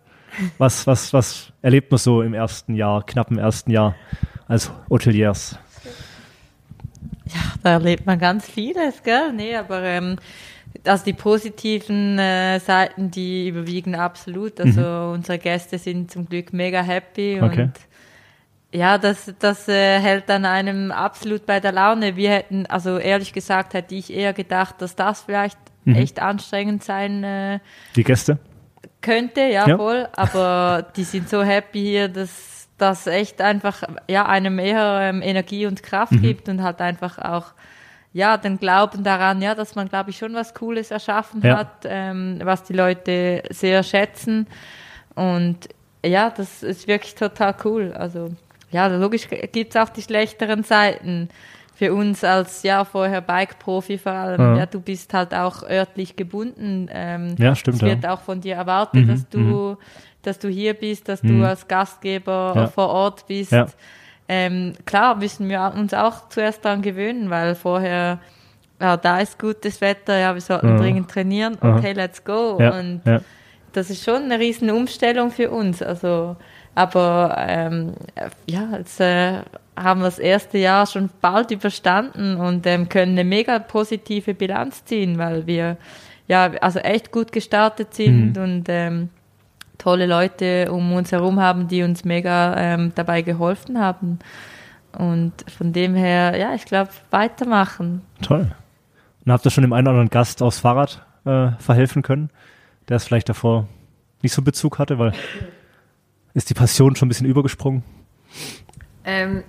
Was, 0.58 0.88
was, 0.88 1.14
was 1.14 1.52
erlebt 1.62 1.92
man 1.92 1.98
so 1.98 2.22
im 2.22 2.34
ersten 2.34 2.74
Jahr, 2.74 3.04
knappen 3.06 3.38
ersten 3.38 3.70
Jahr 3.70 3.96
als 4.48 4.72
Hoteliers? 4.90 5.60
Da 7.64 7.72
erlebt 7.72 8.06
man 8.06 8.18
ganz 8.18 8.50
vieles, 8.50 9.04
gell? 9.04 9.34
Nee, 9.34 9.56
aber 9.56 9.82
ähm, 9.84 10.16
also 10.86 11.06
die 11.06 11.14
positiven 11.14 12.18
äh, 12.20 12.60
Seiten, 12.60 13.12
die 13.12 13.48
überwiegen 13.48 13.96
absolut. 13.96 14.60
Also 14.60 14.82
unsere 15.14 15.38
Gäste 15.38 15.78
sind 15.78 16.12
zum 16.12 16.28
Glück 16.28 16.54
mega 16.54 16.82
happy 16.82 17.40
Okay. 17.42 17.64
und 17.64 17.74
ja, 18.74 18.98
das, 18.98 19.34
das 19.40 19.68
äh, 19.68 20.00
hält 20.00 20.30
dann 20.30 20.46
einem 20.46 20.92
absolut 20.92 21.46
bei 21.46 21.60
der 21.60 21.74
Laune. 21.74 22.16
Wir 22.16 22.32
hätten, 22.32 22.66
also 22.68 22.98
ehrlich 22.98 23.34
gesagt, 23.34 23.74
hätte 23.74 23.96
ich 23.96 24.14
eher 24.14 24.32
gedacht, 24.34 24.76
dass 24.82 24.96
das 24.96 25.22
vielleicht 25.22 25.58
echt 25.86 26.22
anstrengend 26.22 26.84
sein 26.84 27.24
äh, 27.24 27.60
Die 27.96 28.04
Gäste? 28.04 28.38
könnte, 29.02 29.42
ja, 29.42 29.68
Ja. 29.68 29.78
voll, 29.78 30.08
aber 30.14 30.86
die 30.96 31.04
sind 31.04 31.28
so 31.28 31.44
happy 31.44 31.80
hier, 31.82 32.08
dass 32.08 32.68
das 32.78 33.08
echt 33.08 33.42
einfach 33.42 33.84
ja 34.08 34.26
einem 34.28 34.58
eher 34.60 35.00
ähm, 35.02 35.22
Energie 35.22 35.66
und 35.66 35.84
Kraft 35.84 36.14
Mhm. 36.14 36.22
gibt 36.22 36.50
und 36.50 36.62
halt 36.64 36.80
einfach 36.82 37.18
auch 37.18 37.48
ja 38.14 38.38
den 38.38 38.58
Glauben 38.60 39.04
daran, 39.04 39.42
ja, 39.42 39.56
dass 39.56 39.76
man 39.76 39.88
glaube 39.88 40.10
ich 40.10 40.18
schon 40.18 40.34
was 40.34 40.54
Cooles 40.54 40.92
erschaffen 40.92 41.42
Ja. 41.44 41.58
hat, 41.60 41.86
ähm, 41.86 42.40
was 42.44 42.64
die 42.64 42.74
Leute 42.74 43.44
sehr 43.50 43.84
schätzen 43.84 44.48
und 45.16 45.70
ja, 46.04 46.30
das 46.32 46.64
ist 46.64 46.88
wirklich 46.88 47.14
total 47.16 47.56
cool. 47.64 47.94
Also 47.94 48.30
ja, 48.72 48.88
logisch 48.88 49.28
gibt's 49.52 49.76
auch 49.76 49.90
die 49.90 50.02
schlechteren 50.02 50.64
Seiten 50.64 51.30
für 51.76 51.94
uns 51.94 52.24
als 52.24 52.64
ja 52.64 52.86
vorher 52.86 53.22
Bike-Profi 53.22 53.98
vor 53.98 54.12
allem. 54.14 54.42
Ja. 54.42 54.58
Ja, 54.60 54.66
du 54.66 54.80
bist 54.82 55.14
halt 55.14 55.34
auch 55.34 55.64
örtlich 55.64 56.16
gebunden. 56.16 56.88
Ähm, 56.92 57.36
Ja, 57.38 57.54
stimmt, 57.56 57.78
Es 57.78 57.82
wird 57.84 58.04
ja. 58.04 58.14
auch 58.14 58.22
von 58.22 58.42
dir 58.42 58.56
erwartet, 58.56 59.06
Mhm, 59.06 59.08
dass 59.10 59.30
du, 59.30 59.78
dass 60.24 60.40
du 60.40 60.48
hier 60.48 60.74
bist, 60.74 61.08
dass 61.10 61.22
Mhm. 61.24 61.40
du 61.40 61.48
als 61.48 61.68
Gastgeber 61.68 62.54
Ja. 62.56 62.68
vor 62.68 62.90
Ort 62.90 63.28
bist. 63.28 63.52
Ähm, 64.34 64.74
klar 64.86 65.16
müssen 65.16 65.50
wir 65.50 65.74
uns 65.76 65.94
auch 65.94 66.30
zuerst 66.30 66.64
daran 66.64 66.82
gewöhnen, 66.82 67.30
weil 67.30 67.54
vorher 67.56 68.20
ja, 68.80 68.96
da 68.98 69.20
ist 69.20 69.38
gutes 69.38 69.82
Wetter, 69.82 70.18
ja, 70.18 70.34
wir 70.34 70.42
sollten 70.42 70.74
Mhm. 70.74 70.78
dringend 70.78 71.12
trainieren, 71.12 71.58
Aha. 71.60 71.78
okay, 71.78 71.92
let's 71.94 72.24
go. 72.24 72.58
Ja, 72.60 72.80
Und 72.80 73.02
ja. 73.06 73.20
das 73.74 73.90
ist 73.90 74.04
schon 74.04 74.24
eine 74.24 74.40
riesen 74.40 74.72
Umstellung 74.72 75.30
für 75.32 75.52
uns. 75.52 75.84
Also, 75.84 76.36
aber 76.74 77.36
ähm, 77.38 77.94
ja, 78.50 78.70
jetzt 78.78 79.00
äh, 79.02 79.42
haben 79.76 80.00
wir 80.02 80.06
das 80.06 80.18
erste 80.20 80.58
Jahr 80.58 80.88
schon 80.88 81.10
bald 81.22 81.52
überstanden 81.52 82.38
und 82.38 82.66
ähm, 82.66 82.88
können 82.90 83.12
eine 83.12 83.24
mega 83.24 83.60
positive 83.60 84.34
Bilanz 84.34 84.84
ziehen, 84.86 85.18
weil 85.18 85.46
wir 85.46 85.78
ja 86.28 86.50
also 86.62 86.80
echt 86.80 87.12
gut 87.12 87.32
gestartet 87.32 87.94
sind 87.94 88.38
Mhm. 88.38 88.44
und 88.44 88.64
ähm, 88.70 89.10
tolle 89.82 90.06
Leute 90.06 90.72
um 90.72 90.94
uns 90.94 91.12
herum 91.12 91.40
haben, 91.40 91.68
die 91.68 91.84
uns 91.84 92.04
mega 92.06 92.56
ähm, 92.58 92.92
dabei 92.96 93.22
geholfen 93.22 93.80
haben. 93.80 94.20
Und 94.98 95.34
von 95.50 95.72
dem 95.74 95.96
her, 95.96 96.38
ja, 96.38 96.54
ich 96.54 96.66
glaube, 96.66 96.90
weitermachen. 97.12 98.02
Toll. 98.22 98.52
Und 99.26 99.32
habt 99.32 99.46
ihr 99.46 99.52
schon 99.52 99.62
dem 99.64 99.74
einen 99.74 99.88
oder 99.88 99.92
anderen 99.92 100.10
Gast 100.10 100.42
aufs 100.42 100.60
Fahrrad 100.60 101.06
äh, 101.26 101.52
verhelfen 101.60 102.02
können, 102.02 102.30
der 102.90 102.98
es 102.98 103.06
vielleicht 103.06 103.30
davor 103.30 103.68
nicht 104.22 104.34
so 104.34 104.42
Bezug 104.42 104.80
hatte, 104.80 105.00
weil 105.00 105.14
ist 106.34 106.50
die 106.50 106.54
Passion 106.54 106.96
schon 106.96 107.08
ein 107.08 107.10
bisschen 107.10 107.28
übergesprungen? 107.28 107.84
Ähm, 109.04 109.44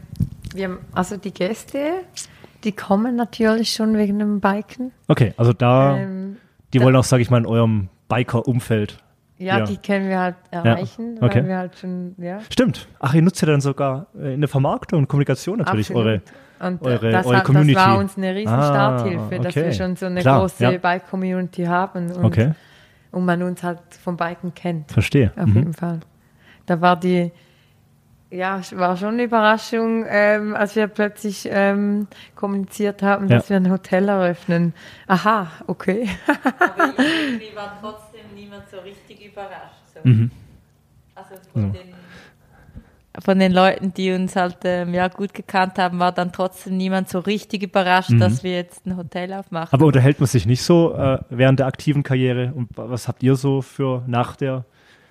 wir, 0.54 0.64
haben- 0.64 0.78
also 0.92 1.16
die 1.16 1.32
Gäste, 1.32 1.92
die 2.64 2.72
kommen 2.72 3.16
natürlich 3.16 3.72
schon 3.72 3.96
wegen 3.96 4.18
dem 4.18 4.40
Biken. 4.40 4.92
Okay, 5.08 5.34
also 5.36 5.52
da, 5.52 5.96
Ähm, 5.98 6.36
die 6.72 6.78
da- 6.78 6.84
wollen 6.84 6.96
auch, 6.96 7.04
sage 7.04 7.22
ich 7.22 7.30
mal, 7.30 7.38
in 7.38 7.46
eurem 7.46 7.88
Biker-Umfeld. 8.08 9.01
Ja, 9.42 9.58
Ja. 9.58 9.64
die 9.64 9.76
können 9.76 10.08
wir 10.08 10.18
halt 10.20 10.36
erreichen, 10.50 11.18
okay. 11.20 11.36
weil 11.40 11.48
wir 11.48 11.56
halt 11.58 11.78
schon, 11.78 12.14
ja. 12.18 12.40
Stimmt. 12.50 12.86
Ach, 13.00 13.14
ihr 13.14 13.22
nutzt 13.22 13.40
ja 13.42 13.46
dann 13.48 13.60
sogar 13.60 14.06
äh, 14.18 14.34
in 14.34 14.40
der 14.40 14.48
Vermarktung 14.48 15.00
und 15.00 15.08
Kommunikation 15.08 15.58
natürlich 15.58 15.88
Absolut. 15.90 16.06
eure. 16.06 16.22
Und 16.60 16.82
eure- 16.82 17.10
das, 17.10 17.26
eure 17.26 17.38
hat, 17.38 17.44
Community. 17.44 17.74
das 17.74 17.86
war 17.86 17.98
uns 17.98 18.16
eine 18.16 18.34
riesen 18.34 18.54
Ah, 18.54 18.68
Starthilfe, 18.68 19.36
dass 19.38 19.46
okay. 19.56 19.64
wir 19.64 19.72
schon 19.72 19.96
so 19.96 20.06
eine 20.06 20.20
Klar, 20.20 20.40
große 20.40 20.62
ja. 20.64 20.78
Bike-Community 20.78 21.64
haben 21.64 22.10
und, 22.12 22.24
Okay, 22.24 22.52
und 23.10 23.24
man 23.24 23.42
uns 23.42 23.62
halt 23.64 23.80
vom 24.02 24.16
Biken 24.16 24.54
kennt. 24.54 24.92
verstehe. 24.92 25.32
Auf 25.36 25.46
Mhm. 25.46 25.54
jeden 25.56 25.72
Fall. 25.74 25.98
Da 26.66 26.80
war 26.80 26.96
die, 26.98 27.32
Ja, 28.34 28.60
es 28.60 28.74
war 28.78 28.96
schon 28.96 29.10
eine 29.10 29.24
Überraschung, 29.24 30.06
ähm, 30.08 30.54
als 30.56 30.74
wir 30.74 30.86
plötzlich 30.86 31.46
ähm, 31.52 32.06
kommuniziert 32.34 33.02
haben, 33.02 33.28
dass 33.28 33.50
Ja. 33.50 33.60
wir 33.60 33.66
ein 33.68 33.70
Hotel 33.70 34.08
eröffnen. 34.08 34.72
Aha, 35.06 35.48
okay. 35.66 36.08
Aber 36.58 36.94
irgendwie 36.98 37.54
war 37.54 37.76
trotzdem 37.82 38.11
niemand 38.52 38.70
so 38.70 38.78
richtig 38.78 39.24
überrascht. 39.24 39.82
So. 39.94 40.00
Mhm. 40.08 40.30
Also 41.14 41.34
von, 41.52 41.72
den, 41.72 41.94
von 43.22 43.38
den 43.38 43.52
Leuten, 43.52 43.92
die 43.94 44.12
uns 44.12 44.36
halt 44.36 44.58
ähm, 44.64 44.94
ja, 44.94 45.08
gut 45.08 45.34
gekannt 45.34 45.78
haben, 45.78 45.98
war 45.98 46.12
dann 46.12 46.32
trotzdem 46.32 46.76
niemand 46.76 47.08
so 47.08 47.18
richtig 47.18 47.62
überrascht, 47.62 48.12
dass 48.18 48.42
wir 48.42 48.52
jetzt 48.52 48.86
ein 48.86 48.96
Hotel 48.96 49.32
aufmachen. 49.32 49.72
Aber 49.72 49.86
unterhält 49.86 50.20
man 50.20 50.26
sich 50.26 50.46
nicht 50.46 50.62
so 50.62 50.94
äh, 50.94 51.18
während 51.28 51.60
der 51.60 51.66
aktiven 51.66 52.02
Karriere? 52.02 52.52
Und 52.54 52.68
was 52.76 53.08
habt 53.08 53.22
ihr 53.22 53.36
so 53.36 53.62
für 53.62 54.02
nach 54.06 54.36
der? 54.36 54.64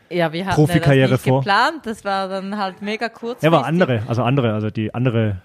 ja, 0.10 0.34
wir 0.34 0.46
hatten 0.46 0.56
Profikarriere 0.56 1.06
ja 1.06 1.08
das 1.08 1.26
nicht 1.26 1.30
vor. 1.30 1.40
geplant, 1.40 1.86
das 1.86 2.04
war 2.04 2.28
dann 2.28 2.58
halt 2.58 2.82
mega 2.82 3.08
kurz. 3.08 3.42
Ja, 3.42 3.50
aber 3.50 3.66
andere, 3.66 4.04
also 4.08 4.24
andere, 4.24 4.54
also 4.54 4.70
die 4.70 4.94
andere. 4.94 5.42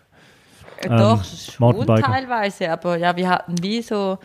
Doch, 0.82 1.18
ähm, 1.18 1.24
schon 1.24 1.54
Mountainbiker. 1.58 2.12
teilweise, 2.12 2.70
aber 2.70 2.96
ja, 2.96 3.16
wir 3.16 3.28
hatten 3.28 3.54
wie 3.62 3.80
so 3.80 4.18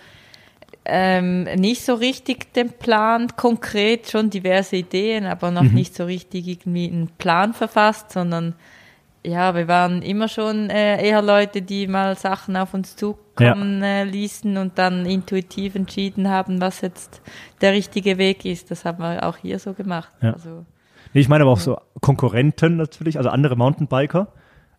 ähm, 0.86 1.44
nicht 1.44 1.84
so 1.84 1.94
richtig 1.94 2.54
den 2.54 2.70
Plan 2.72 3.28
konkret, 3.36 4.10
schon 4.10 4.30
diverse 4.30 4.78
Ideen, 4.78 5.26
aber 5.26 5.52
noch 5.52 5.64
Mhm. 5.64 5.74
nicht 5.76 5.96
so 5.96 6.06
richtig 6.06 6.48
irgendwie 6.48 6.88
einen 6.88 7.10
Plan 7.18 7.54
verfasst, 7.54 8.12
sondern 8.12 8.56
ja, 9.24 9.54
wir 9.54 9.68
waren 9.68 10.02
immer 10.02 10.28
schon 10.28 10.72
äh, 10.72 11.08
eher 11.08 11.22
Leute, 11.22 11.62
die 11.62 11.86
mal 11.86 12.18
Sachen 12.18 12.58
auf 12.58 12.74
uns 12.74 12.96
zukommen 12.96 13.84
äh, 13.84 14.04
ließen 14.04 14.58
und 14.58 14.80
dann 14.80 15.06
intuitiv 15.06 15.76
entschieden 15.76 16.28
haben, 16.28 16.60
was 16.60 16.82
jetzt 16.82 17.22
der 17.62 17.74
richtige 17.74 18.18
Weg 18.18 18.46
ist. 18.46 18.72
Das 18.72 18.84
haben 18.84 18.98
wir 19.04 19.28
auch 19.28 19.38
hier 19.38 19.60
so 19.60 19.74
gemacht. 19.74 20.12
Ja. 20.22 20.34
Also, 20.34 20.66
ich 21.14 21.30
meine 21.30 21.44
aber 21.44 21.52
auch 21.52 21.60
so 21.60 21.78
Konkurrenten 22.02 22.78
natürlich, 22.78 23.18
also 23.18 23.30
andere 23.30 23.56
Mountainbiker. 23.56 24.30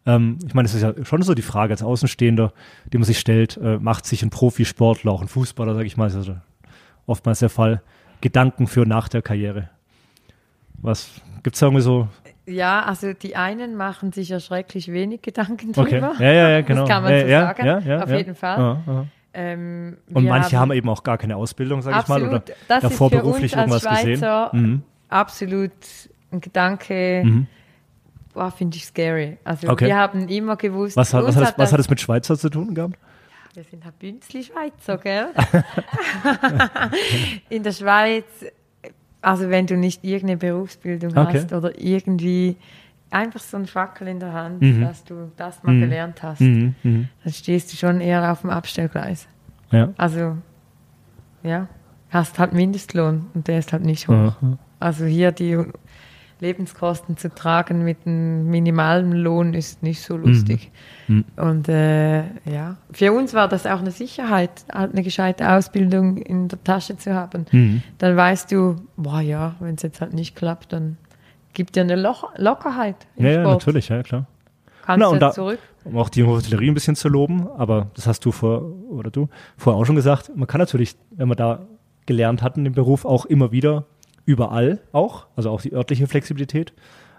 Ähm, 0.04 0.38
ich 0.46 0.54
meine, 0.54 0.66
es 0.66 0.74
ist 0.74 0.82
ja 0.82 0.92
schon 1.04 1.22
so 1.22 1.34
die 1.34 1.42
Frage 1.42 1.72
als 1.72 1.82
Außenstehender, 1.82 2.52
die 2.92 2.98
man 2.98 3.04
sich 3.04 3.18
stellt, 3.20 3.56
äh, 3.56 3.78
macht 3.78 4.04
sich 4.06 4.22
ein 4.22 4.30
Profisportler, 4.30 5.12
auch 5.12 5.22
ein 5.22 5.28
Fußballer, 5.28 5.74
sage 5.74 5.86
ich 5.86 5.96
mal, 5.96 6.06
ist 6.08 6.16
also 6.16 6.36
oftmals 7.06 7.38
der 7.40 7.48
Fall, 7.50 7.82
Gedanken 8.20 8.66
für 8.66 8.86
nach 8.86 9.08
der 9.08 9.22
Karriere. 9.22 9.68
Was 10.78 11.10
gibt's 11.42 11.60
da 11.60 11.66
irgendwie 11.66 11.82
so? 11.82 12.08
Ja, 12.46 12.82
also 12.82 13.12
die 13.12 13.36
einen 13.36 13.76
machen 13.76 14.10
sich 14.12 14.28
ja 14.28 14.40
schrecklich 14.40 14.90
wenig 14.92 15.22
Gedanken 15.22 15.70
Okay, 15.76 16.00
drüber. 16.00 16.14
ja, 16.18 16.32
ja, 16.32 16.48
ja, 16.50 16.60
genau. 16.62 16.80
Das 16.82 16.88
kann 16.90 17.02
man 17.04 17.12
ja, 17.12 17.20
so 17.20 17.26
ja, 17.28 17.40
sagen, 17.46 17.66
ja, 17.66 17.78
ja, 17.78 18.02
auf 18.02 18.10
ja. 18.10 18.16
jeden 18.16 18.34
Fall. 18.34 18.58
Ja, 18.58 18.82
ja. 18.92 19.06
Ähm, 19.34 19.96
Und 20.12 20.24
manche 20.26 20.58
haben, 20.58 20.72
eben 20.72 20.88
auch 20.88 21.02
gar 21.02 21.16
keine 21.16 21.36
Ausbildung, 21.36 21.80
sage 21.80 22.00
ich 22.02 22.08
mal, 22.08 22.22
oder 22.22 22.42
davor 22.68 23.10
beruflich 23.10 23.54
irgendwas 23.54 23.86
als 23.86 24.00
gesehen. 24.00 24.18
Schweizer 24.18 24.50
Mhm. 24.52 24.82
absolut 25.08 25.70
ein 26.32 26.40
Gedanke, 26.40 27.22
Mhm. 27.24 27.46
Boah, 28.32 28.50
finde 28.50 28.76
ich 28.76 28.86
scary. 28.86 29.38
Also 29.44 29.68
Okay. 29.68 29.86
wir 29.86 29.96
haben 29.96 30.28
immer 30.28 30.56
gewusst, 30.56 30.96
Was, 30.96 31.12
hat, 31.14 31.24
was, 31.24 31.36
hat, 31.36 31.42
das, 31.42 31.58
was 31.58 31.72
hat 31.72 31.78
das 31.78 31.88
mit 31.90 32.00
Schweizer 32.00 32.36
zu 32.38 32.48
tun 32.50 32.74
gehabt? 32.74 32.96
Wir 33.54 33.64
sind 33.64 33.84
halt 33.84 33.98
Bünzli-Schweizer, 33.98 34.96
gell? 34.98 35.26
In 37.50 37.62
der 37.62 37.72
Schweiz, 37.72 38.24
also 39.20 39.50
wenn 39.50 39.66
du 39.66 39.76
nicht 39.76 40.04
irgendeine 40.04 40.38
Berufsbildung 40.38 41.16
Okay. 41.16 41.38
hast 41.38 41.52
oder 41.52 41.78
irgendwie 41.78 42.56
einfach 43.10 43.40
so 43.40 43.58
ein 43.58 43.66
Fackel 43.66 44.08
in 44.08 44.20
der 44.20 44.32
Hand, 44.32 44.62
Mhm. 44.62 44.80
dass 44.80 45.04
du 45.04 45.30
das 45.36 45.62
mal 45.62 45.74
Mhm. 45.74 45.80
gelernt 45.80 46.22
hast, 46.22 46.40
Mhm. 46.40 46.74
Mhm. 46.82 47.08
dann 47.22 47.32
stehst 47.32 47.72
du 47.72 47.76
schon 47.76 48.00
eher 48.00 48.32
auf 48.32 48.40
dem 48.40 48.50
Abstellgleis. 48.50 49.28
Ja. 49.70 49.90
Also, 49.98 50.38
ja, 51.42 51.68
hast 52.10 52.38
halt 52.38 52.52
Mindestlohn 52.54 53.26
und 53.34 53.48
der 53.48 53.58
ist 53.58 53.72
halt 53.72 53.84
nicht 53.84 54.08
hoch. 54.08 54.34
Also 54.80 55.04
hier 55.04 55.30
die 55.32 55.62
Lebenskosten 56.42 57.16
zu 57.16 57.34
tragen 57.34 57.84
mit 57.84 57.98
einem 58.04 58.50
minimalen 58.50 59.12
Lohn 59.12 59.54
ist 59.54 59.82
nicht 59.82 60.02
so 60.02 60.16
lustig. 60.16 60.70
Mhm. 61.08 61.24
Und 61.36 61.68
äh, 61.68 62.24
ja, 62.44 62.76
für 62.92 63.12
uns 63.12 63.32
war 63.32 63.48
das 63.48 63.64
auch 63.64 63.78
eine 63.78 63.92
Sicherheit, 63.92 64.50
halt 64.72 64.92
eine 64.92 65.02
gescheite 65.02 65.48
Ausbildung 65.50 66.16
in 66.18 66.48
der 66.48 66.62
Tasche 66.64 66.96
zu 66.98 67.14
haben. 67.14 67.46
Mhm. 67.52 67.82
Dann 67.98 68.16
weißt 68.16 68.50
du, 68.52 68.76
boah 68.96 69.20
ja, 69.20 69.54
wenn 69.60 69.76
es 69.76 69.82
jetzt 69.82 70.00
halt 70.00 70.12
nicht 70.14 70.34
klappt, 70.36 70.72
dann 70.72 70.96
gibt 71.54 71.76
dir 71.76 71.82
eine 71.82 71.96
Loch 71.96 72.24
Lockerheit 72.36 72.96
Ja, 73.16 73.28
ja, 73.28 73.42
natürlich, 73.44 73.88
ja, 73.88 74.02
klar. 74.02 74.26
Kannst 74.84 74.98
Na, 75.00 75.06
du 75.06 75.12
und 75.12 75.20
da- 75.20 75.30
zurück. 75.30 75.60
um 75.84 75.96
auch 75.96 76.08
die 76.08 76.24
Hotellerie 76.24 76.68
ein 76.70 76.74
bisschen 76.74 76.96
zu 76.96 77.08
loben, 77.08 77.46
aber 77.56 77.86
das 77.94 78.08
hast 78.08 78.24
du 78.24 78.32
vor, 78.32 78.62
oder 78.90 79.10
du, 79.12 79.28
vorher 79.56 79.80
auch 79.80 79.84
schon 79.84 79.94
gesagt, 79.96 80.32
man 80.34 80.48
kann 80.48 80.58
natürlich, 80.58 80.96
wenn 81.12 81.28
man 81.28 81.36
da 81.36 81.60
gelernt 82.06 82.42
hat 82.42 82.56
in 82.56 82.64
dem 82.64 82.72
Beruf, 82.72 83.04
auch 83.04 83.26
immer 83.26 83.52
wieder 83.52 83.84
überall 84.24 84.80
auch, 84.92 85.26
also 85.36 85.50
auch 85.50 85.60
die 85.60 85.72
örtliche 85.72 86.06
Flexibilität, 86.06 86.72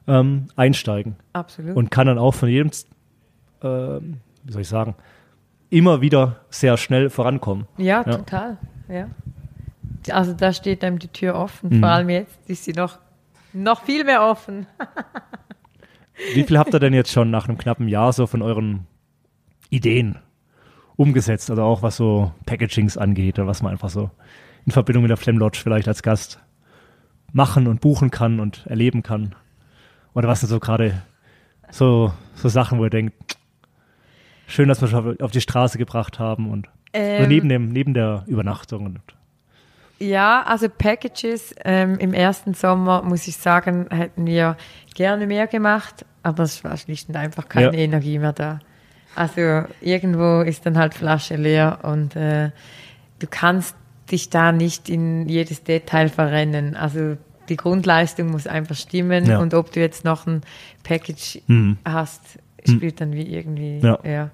ähm, 0.08 0.48
einsteigen 0.56 1.16
Absolut. 1.34 1.76
und 1.76 1.92
kann 1.92 2.08
dann 2.08 2.18
auch 2.18 2.34
von 2.34 2.50
jedem, 2.50 2.72
ähm, 3.62 4.18
wie 4.44 4.52
soll 4.52 4.62
ich 4.62 4.68
sagen, 4.68 4.96
immer 5.70 6.02
wieder 6.02 6.42
sehr 6.50 6.78
schnell 6.78 7.10
vorankommen. 7.10 7.68
Ja, 7.78 8.04
Ja. 8.06 8.18
total. 8.18 8.58
Ja. 8.90 9.08
Also 10.12 10.34
da 10.34 10.52
steht 10.52 10.84
einem 10.84 11.00
die 11.00 11.08
Tür 11.08 11.36
offen. 11.36 11.70
Mhm. 11.78 11.80
Vor 11.80 11.90
allem 11.90 12.10
jetzt 12.10 12.38
ist 12.50 12.66
sie 12.66 12.74
noch, 12.74 13.00
noch 13.54 13.84
viel 13.84 14.04
mehr 14.04 14.24
offen. 14.24 14.68
Wie 16.36 16.44
viel 16.44 16.58
habt 16.60 16.74
ihr 16.74 16.80
denn 16.80 16.94
jetzt 16.94 17.12
schon 17.12 17.32
nach 17.32 17.48
einem 17.48 17.58
knappen 17.58 17.88
Jahr 17.88 18.14
so 18.14 18.28
von 18.28 18.42
euren 18.42 18.86
Ideen 19.70 20.20
umgesetzt? 20.96 21.50
Also 21.50 21.64
auch 21.64 21.82
was 21.82 21.96
so 21.96 22.32
Packagings 22.46 22.98
angeht 22.98 23.40
oder 23.40 23.48
was 23.48 23.62
man 23.64 23.72
einfach 23.72 23.90
so 23.90 24.12
in 24.66 24.72
Verbindung 24.72 25.04
mit 25.04 25.10
der 25.10 25.18
Flem 25.18 25.38
Lodge 25.38 25.60
vielleicht 25.64 25.88
als 25.88 26.04
Gast 26.04 26.40
machen 27.34 27.68
und 27.68 27.82
buchen 27.82 28.10
kann 28.12 28.40
und 28.40 28.66
erleben 28.68 29.04
kann? 29.04 29.36
Oder 30.14 30.28
was 30.28 30.40
sind 30.40 30.50
so 30.50 30.60
gerade 30.60 31.02
so, 31.72 32.14
so 32.36 32.48
Sachen, 32.50 32.78
wo 32.80 32.84
ihr 32.86 32.90
denkt, 32.90 33.38
schön, 34.48 34.70
dass 34.70 34.80
wir 34.82 34.88
schon 34.88 35.20
auf 35.20 35.32
die 35.32 35.42
Straße 35.42 35.78
gebracht 35.78 36.20
haben 36.20 36.50
und 36.50 36.70
Ähm, 36.94 37.28
neben, 37.28 37.50
dem, 37.50 37.70
neben 37.70 37.94
der 37.96 38.24
Übernachtung. 38.28 38.86
Und, 38.86 39.00
Ja, 40.00 40.44
also 40.44 40.70
Packages 40.70 41.56
ähm, 41.66 41.98
im 41.98 42.14
ersten 42.14 42.54
Sommer, 42.54 43.02
muss 43.02 43.28
ich 43.28 43.38
sagen, 43.38 43.88
hätten 43.90 44.28
wir 44.28 44.56
gerne 44.94 45.26
mehr 45.26 45.48
gemacht, 45.48 46.06
aber 46.22 46.44
es 46.44 46.64
war 46.64 46.78
schlicht 46.78 47.10
und 47.10 47.16
einfach 47.16 47.50
keine 47.50 47.66
Ja. 47.76 47.84
Energie 47.84 48.20
mehr 48.20 48.34
da. 48.34 48.60
Also 49.16 49.64
irgendwo 49.82 50.42
ist 50.42 50.66
dann 50.66 50.78
halt 50.78 50.94
Flasche 50.94 51.36
leer 51.36 51.80
und 51.84 52.16
äh, 52.16 52.52
du 53.20 53.28
kannst 53.30 53.76
dich 54.12 54.30
da 54.30 54.52
nicht 54.52 54.90
in 54.90 55.28
jedes 55.30 55.64
Detail 55.64 56.10
verrennen. 56.10 56.76
Also 56.76 57.18
die 57.50 57.56
Grundleistung 57.58 58.32
muss 58.32 58.48
einfach 58.48 58.76
stimmen 58.76 59.26
Ja. 59.26 59.40
und 59.40 59.54
ob 59.54 59.72
du 59.72 59.80
jetzt 59.80 60.06
noch 60.06 60.28
ein 60.28 60.42
Package 60.84 61.42
Mhm. 61.48 61.78
hast, 61.86 62.22
spielt 62.68 63.02
dann 63.02 63.14
wie 63.14 63.34
irgendwie. 63.34 63.80
Ja. 63.80 64.00
Ja. 64.04 64.30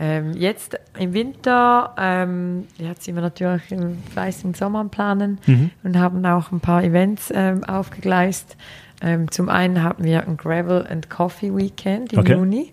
Ähm, 0.00 0.32
jetzt 0.34 0.78
im 0.98 1.12
Winter, 1.12 1.94
ähm, 1.98 2.68
jetzt 2.78 3.02
sind 3.04 3.16
wir 3.16 3.22
natürlich 3.22 3.72
im 3.72 3.98
fleißigen 4.12 4.54
Sommer 4.54 4.84
Planen 4.84 5.38
Mhm. 5.46 5.70
und 5.82 5.98
haben 5.98 6.24
auch 6.24 6.52
ein 6.52 6.60
paar 6.60 6.84
Events 6.84 7.32
ähm, 7.34 7.64
aufgegleist. 7.64 8.56
Ähm, 9.02 9.30
zum 9.30 9.48
einen 9.48 9.82
haben 9.82 10.04
wir 10.04 10.26
ein 10.26 10.36
Gravel 10.36 10.86
and 10.88 11.10
Coffee 11.10 11.54
Weekend 11.54 12.12
im 12.12 12.20
Okay. 12.20 12.34
Juni. 12.34 12.72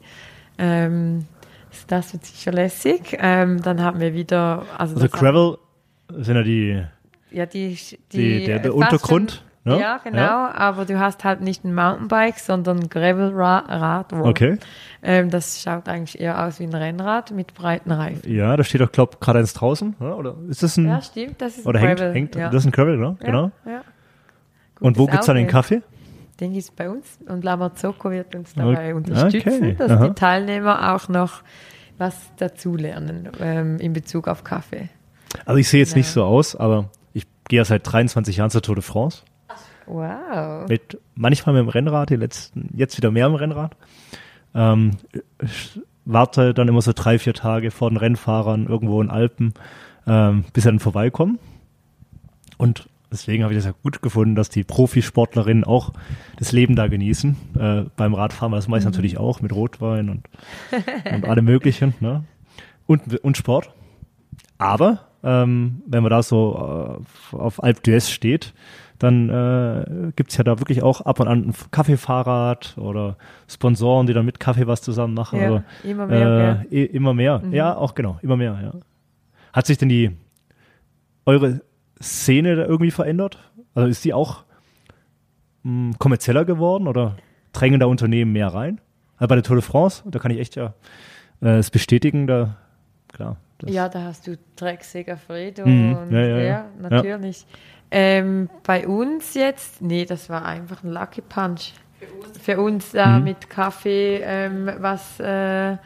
Ähm, 0.59 1.25
das 1.87 2.13
wird 2.13 2.25
sicher 2.25 2.51
lässig. 2.51 3.17
Ähm, 3.19 3.61
dann 3.61 3.81
haben 3.81 3.99
wir 3.99 4.13
wieder, 4.13 4.63
also, 4.77 4.95
also 4.95 5.07
Gravel 5.09 5.57
sind 6.23 6.35
ja 6.35 6.43
die, 6.43 6.83
ja, 7.31 7.45
die, 7.45 7.77
die, 8.11 8.39
die, 8.39 8.45
der, 8.45 8.59
der 8.59 8.75
Untergrund. 8.75 9.31
schon- 9.63 9.73
ne? 9.73 9.79
Ja, 9.81 9.97
genau, 10.03 10.47
aber 10.53 10.85
du 10.85 10.99
hast 10.99 11.23
halt 11.23 11.41
nicht 11.41 11.63
ein 11.65 11.73
Mountainbike, 11.73 12.37
sondern 12.39 12.79
ein 12.81 12.89
Gravel-Rad. 12.89 14.13
Okay. 14.13 14.57
Ähm, 15.01 15.29
das 15.29 15.61
schaut 15.61 15.89
eigentlich 15.89 16.19
eher 16.19 16.43
aus 16.45 16.59
wie 16.59 16.63
ein 16.65 16.73
Rennrad 16.73 17.31
mit 17.31 17.53
breiten 17.55 17.91
Reifen. 17.91 18.31
Ja, 18.31 18.55
da 18.55 18.63
steht 18.63 18.81
doch, 18.81 18.91
glaub 18.91 19.19
gerade 19.19 19.39
eins 19.39 19.53
draußen, 19.53 19.95
oder? 19.99 20.17
oder 20.17 20.35
ist 20.49 20.61
das 20.63 20.77
ein, 20.77 20.87
Ja, 20.87 21.01
stimmt, 21.01 21.41
das 21.41 21.57
ist 21.57 21.65
oder 21.65 21.79
ein 21.79 21.85
hängt, 21.87 21.99
Gravel. 21.99 22.13
hängt, 22.13 22.35
ja. 22.35 22.49
das 22.49 22.61
ist 22.63 22.67
ein 22.67 22.71
Gravel, 22.71 22.97
ne? 22.97 23.17
ja, 23.19 23.25
genau. 23.25 23.51
Ja. 23.65 23.81
Und 24.79 24.97
wo 24.97 25.01
Gutes 25.03 25.11
gibt's 25.13 25.25
dann 25.27 25.35
den. 25.37 25.47
Kaffee? 25.47 25.81
Den 26.39 26.51
gibt 26.51 26.63
es 26.65 26.71
bei 26.71 26.89
uns 26.89 27.17
und 27.27 27.43
Lamazocco 27.45 28.11
wird 28.11 28.35
uns 28.35 28.53
dabei 28.55 28.71
Okay. 28.73 28.93
unterstützen, 28.93 29.77
dass 29.77 29.89
Aha. 29.89 30.07
die 30.09 30.13
Teilnehmer 30.15 30.93
auch 30.93 31.07
noch 31.07 31.41
was 31.97 32.29
dazulernen 32.35 33.29
ähm, 33.39 33.77
in 33.79 33.93
Bezug 33.93 34.27
auf 34.27 34.43
Kaffee. 34.43 34.89
Also 35.45 35.57
ich 35.57 35.67
sehe 35.67 35.79
jetzt 35.79 35.91
Ja. 35.91 35.97
nicht 35.97 36.07
so 36.09 36.23
aus, 36.23 36.55
aber 36.55 36.89
ich 37.13 37.25
gehe 37.47 37.57
ja 37.57 37.65
seit 37.65 37.91
23 37.91 38.37
Jahren 38.37 38.49
zur 38.49 38.61
Tour 38.61 38.75
de 38.75 38.83
France. 38.83 39.23
Wow. 39.87 40.67
Mit, 40.67 40.99
manchmal 41.15 41.53
mit 41.55 41.61
dem 41.63 41.69
Rennrad, 41.69 42.09
die 42.09 42.15
letzten, 42.15 42.69
jetzt 42.75 42.97
wieder 42.97 43.11
mehr 43.11 43.27
im 43.27 43.35
Rennrad. 43.35 43.75
Ähm, 44.55 44.91
ich 45.43 45.79
warte 46.05 46.53
dann 46.53 46.67
immer 46.67 46.81
so 46.81 46.91
drei, 46.93 47.19
vier 47.19 47.33
Tage 47.33 47.71
vor 47.71 47.89
den 47.89 47.97
Rennfahrern 47.97 48.67
irgendwo 48.67 49.01
in 49.01 49.09
Alpen, 49.09 49.53
ähm, 50.07 50.45
bis 50.53 50.63
sie 50.63 50.69
dann 50.69 50.79
vorbeikommen. 50.79 51.37
Und 52.57 52.87
deswegen 53.11 53.43
habe 53.43 53.53
ich 53.53 53.57
das 53.59 53.65
ja 53.65 53.73
gut 53.83 54.01
gefunden, 54.01 54.33
dass 54.35 54.49
die 54.49 54.63
Profisportlerinnen 54.63 55.63
auch 55.65 55.93
das 56.37 56.51
Leben 56.51 56.75
da 56.75 56.87
genießen. 56.87 57.35
Äh, 57.59 57.83
beim 57.95 58.13
Radfahren, 58.15 58.53
das 58.53 58.67
mache 58.67 58.79
ich 58.79 58.85
natürlich 58.85 59.17
auch 59.17 59.41
mit 59.41 59.53
Rotwein 59.53 60.09
und, 60.09 60.23
und 61.13 61.25
allem 61.25 61.45
Möglichen. 61.45 61.93
Ne? 61.99 62.23
Und, 62.87 63.19
und 63.23 63.37
Sport. 63.37 63.71
Aber 64.57 64.99
ähm, 65.25 65.81
wenn 65.87 66.03
man 66.03 66.11
da 66.11 66.23
so 66.23 66.99
äh, 67.33 67.35
auf 67.35 67.61
Alp 67.61 67.79
d'Huez 67.79 68.11
steht, 68.11 68.53
dann 68.99 69.29
äh, 69.29 70.11
gibt 70.15 70.37
ja 70.37 70.43
da 70.43 70.59
wirklich 70.59 70.81
auch 70.83 71.01
ab 71.01 71.19
und 71.19 71.27
an 71.27 71.49
ein 71.49 71.53
Kaffeefahrrad 71.71 72.77
oder 72.77 73.17
Sponsoren, 73.47 74.07
die 74.07 74.13
dann 74.13 74.25
mit 74.25 74.39
Kaffee 74.39 74.67
was 74.67 74.81
zusammen 74.81 75.13
machen. 75.13 75.39
Ja, 75.39 75.45
also, 75.45 75.63
immer 75.83 76.07
mehr. 76.07 76.65
Äh, 76.71 76.85
immer 76.85 77.13
mehr. 77.13 77.39
Mhm. 77.39 77.53
Ja, 77.53 77.75
auch 77.75 77.95
genau, 77.95 78.19
immer 78.21 78.37
mehr, 78.37 78.57
ja. 78.63 78.79
Hat 79.51 79.65
sich 79.65 79.77
denn 79.77 79.89
die 79.89 80.11
eure 81.25 81.61
Szene 82.01 82.55
da 82.55 82.65
irgendwie 82.65 82.91
verändert? 82.91 83.39
Also 83.73 83.89
ist 83.89 84.05
die 84.05 84.13
auch 84.13 84.43
mh, 85.63 85.95
kommerzieller 85.97 86.45
geworden 86.45 86.87
oder 86.87 87.17
drängen 87.51 87.79
da 87.79 87.87
Unternehmen 87.87 88.31
mehr 88.31 88.47
rein? 88.47 88.79
Also 89.17 89.27
bei 89.27 89.35
der 89.35 89.43
Tour 89.43 89.57
de 89.57 89.63
France, 89.63 90.03
da 90.05 90.19
kann 90.19 90.31
ich 90.31 90.39
echt 90.39 90.55
ja 90.55 90.73
äh, 91.41 91.57
es 91.57 91.71
bestätigen, 91.71 92.27
da 92.27 92.57
klar. 93.11 93.37
Das- 93.59 93.71
Ja, 93.73 93.89
da 93.89 94.03
hast 94.03 94.27
du 94.27 94.37
Dreck 94.55 94.83
Segafredo 94.83 95.65
Mhm. 95.65 95.97
und 95.97 96.11
Ja, 96.11 96.19
ja, 96.21 96.39
ja, 96.39 96.65
natürlich. 96.79 97.45
Ähm, 97.91 98.49
bei 98.65 98.87
uns 98.87 99.33
jetzt, 99.35 99.81
nee, 99.81 100.05
das 100.05 100.29
war 100.29 100.43
einfach 100.45 100.83
ein 100.83 100.91
Lucky 100.91 101.21
Punch. 101.21 101.73
Für 102.41 102.59
uns 102.59 102.91
da 102.91 103.17
Mhm. 103.19 103.23
mit 103.23 103.49
Kaffee 103.49 104.21
ähm, 104.23 104.69
was 104.79 105.19
äh, 105.19 105.77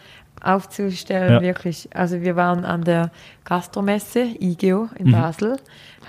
aufzustellen, 0.42 1.42
wirklich. 1.42 1.90
Also 1.94 2.22
wir 2.22 2.36
waren 2.36 2.66
an 2.66 2.84
der 2.84 3.12
Gastromesse 3.46 4.22
IGEO 4.40 4.90
in 4.98 5.08
Mhm. 5.08 5.12
Basel, 5.12 5.58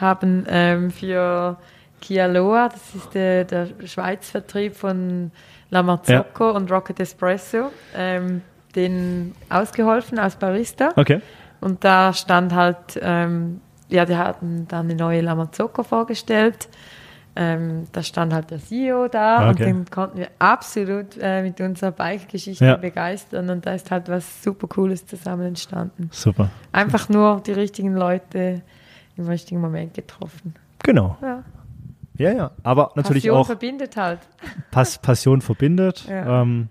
haben 0.00 0.46
ähm, 0.48 0.90
für 0.90 1.56
Kialoa, 2.00 2.68
das 2.70 2.94
ist 2.94 3.14
der, 3.14 3.44
der 3.44 3.68
Schweiz-Vertrieb 3.84 4.74
von 4.76 5.30
La 5.70 5.82
Marzocco 5.82 6.50
und 6.52 6.70
Rocket 6.70 6.98
Espresso, 7.00 7.70
ähm, 7.96 8.40
den 8.74 9.34
ausgeholfen 9.50 10.18
als 10.18 10.36
Barista. 10.36 10.90
Okay. 10.96 11.20
Und 11.60 11.84
da 11.84 12.12
stand 12.12 12.54
halt, 12.54 12.98
ähm, 13.00 13.60
ja, 13.88 14.04
die 14.04 14.16
hatten 14.16 14.66
dann 14.68 14.86
eine 14.86 14.94
neue 14.94 15.20
Lamazocco 15.20 15.82
vorgestellt. 15.82 16.68
Ähm, 17.36 17.86
da 17.92 18.02
stand 18.02 18.32
halt 18.34 18.50
der 18.50 18.58
CEO 18.58 19.06
da 19.08 19.36
Ah, 19.38 19.48
und 19.48 19.54
okay. 19.54 19.66
den 19.66 19.84
konnten 19.88 20.18
wir 20.18 20.28
absolut 20.40 21.16
äh, 21.20 21.42
mit 21.42 21.60
unserer 21.60 21.92
Bike-Geschichte 21.92 22.64
Ja. 22.64 22.76
begeistern 22.76 23.48
und 23.50 23.64
da 23.64 23.74
ist 23.74 23.90
halt 23.92 24.08
was 24.08 24.42
super 24.42 24.66
Cooles 24.66 25.06
zusammen 25.06 25.46
entstanden. 25.46 26.08
Super. 26.12 26.50
Einfach 26.72 27.08
nur 27.08 27.40
die 27.40 27.52
richtigen 27.52 27.94
Leute 27.94 28.62
im 29.16 29.28
richtigen 29.28 29.60
Moment 29.60 29.94
getroffen. 29.94 30.54
Genau. 30.82 31.16
Ja. 31.22 31.44
Ja, 32.18 32.32
ja. 32.32 32.50
Aber 32.64 32.90
natürlich 32.96 33.22
Passion 33.24 33.38
auch 33.38 33.46
verbindet 33.46 33.96
halt. 33.96 34.18
Pass, 34.72 34.98
Passion 34.98 35.40
verbindet. 35.40 36.04
Ja. 36.08 36.42
Ähm, 36.42 36.68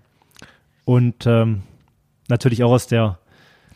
und 0.84 1.26
ähm, 1.26 1.62
natürlich 2.28 2.62
auch 2.62 2.70
aus 2.72 2.86
der, 2.86 3.18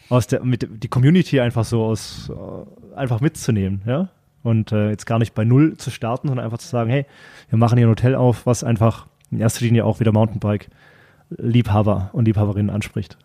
aus 0.08 0.26
der, 0.26 0.44
mit 0.44 0.68
die 0.82 0.88
Community 0.88 1.40
einfach 1.40 1.64
so 1.64 1.84
aus, 1.84 2.30
äh, 2.30 2.94
einfach 2.96 3.20
mitzunehmen, 3.20 3.82
ja. 3.86 4.08
Und 4.42 4.72
äh, 4.72 4.90
jetzt 4.90 5.06
gar 5.06 5.18
nicht 5.18 5.34
bei 5.34 5.44
Null 5.44 5.76
zu 5.78 5.90
starten, 5.90 6.28
sondern 6.28 6.44
einfach 6.44 6.58
zu 6.58 6.68
sagen, 6.68 6.90
hey, 6.90 7.06
wir 7.48 7.58
machen 7.58 7.78
hier 7.78 7.86
ein 7.86 7.90
Hotel 7.90 8.14
auf, 8.14 8.44
was 8.44 8.62
einfach 8.62 9.06
in 9.30 9.40
erster 9.40 9.64
Linie 9.64 9.86
auch 9.86 10.00
wieder 10.00 10.12
Mountainbike-Liebhaber 10.12 12.10
und 12.12 12.26
Liebhaberinnen 12.26 12.68
anspricht. 12.70 13.16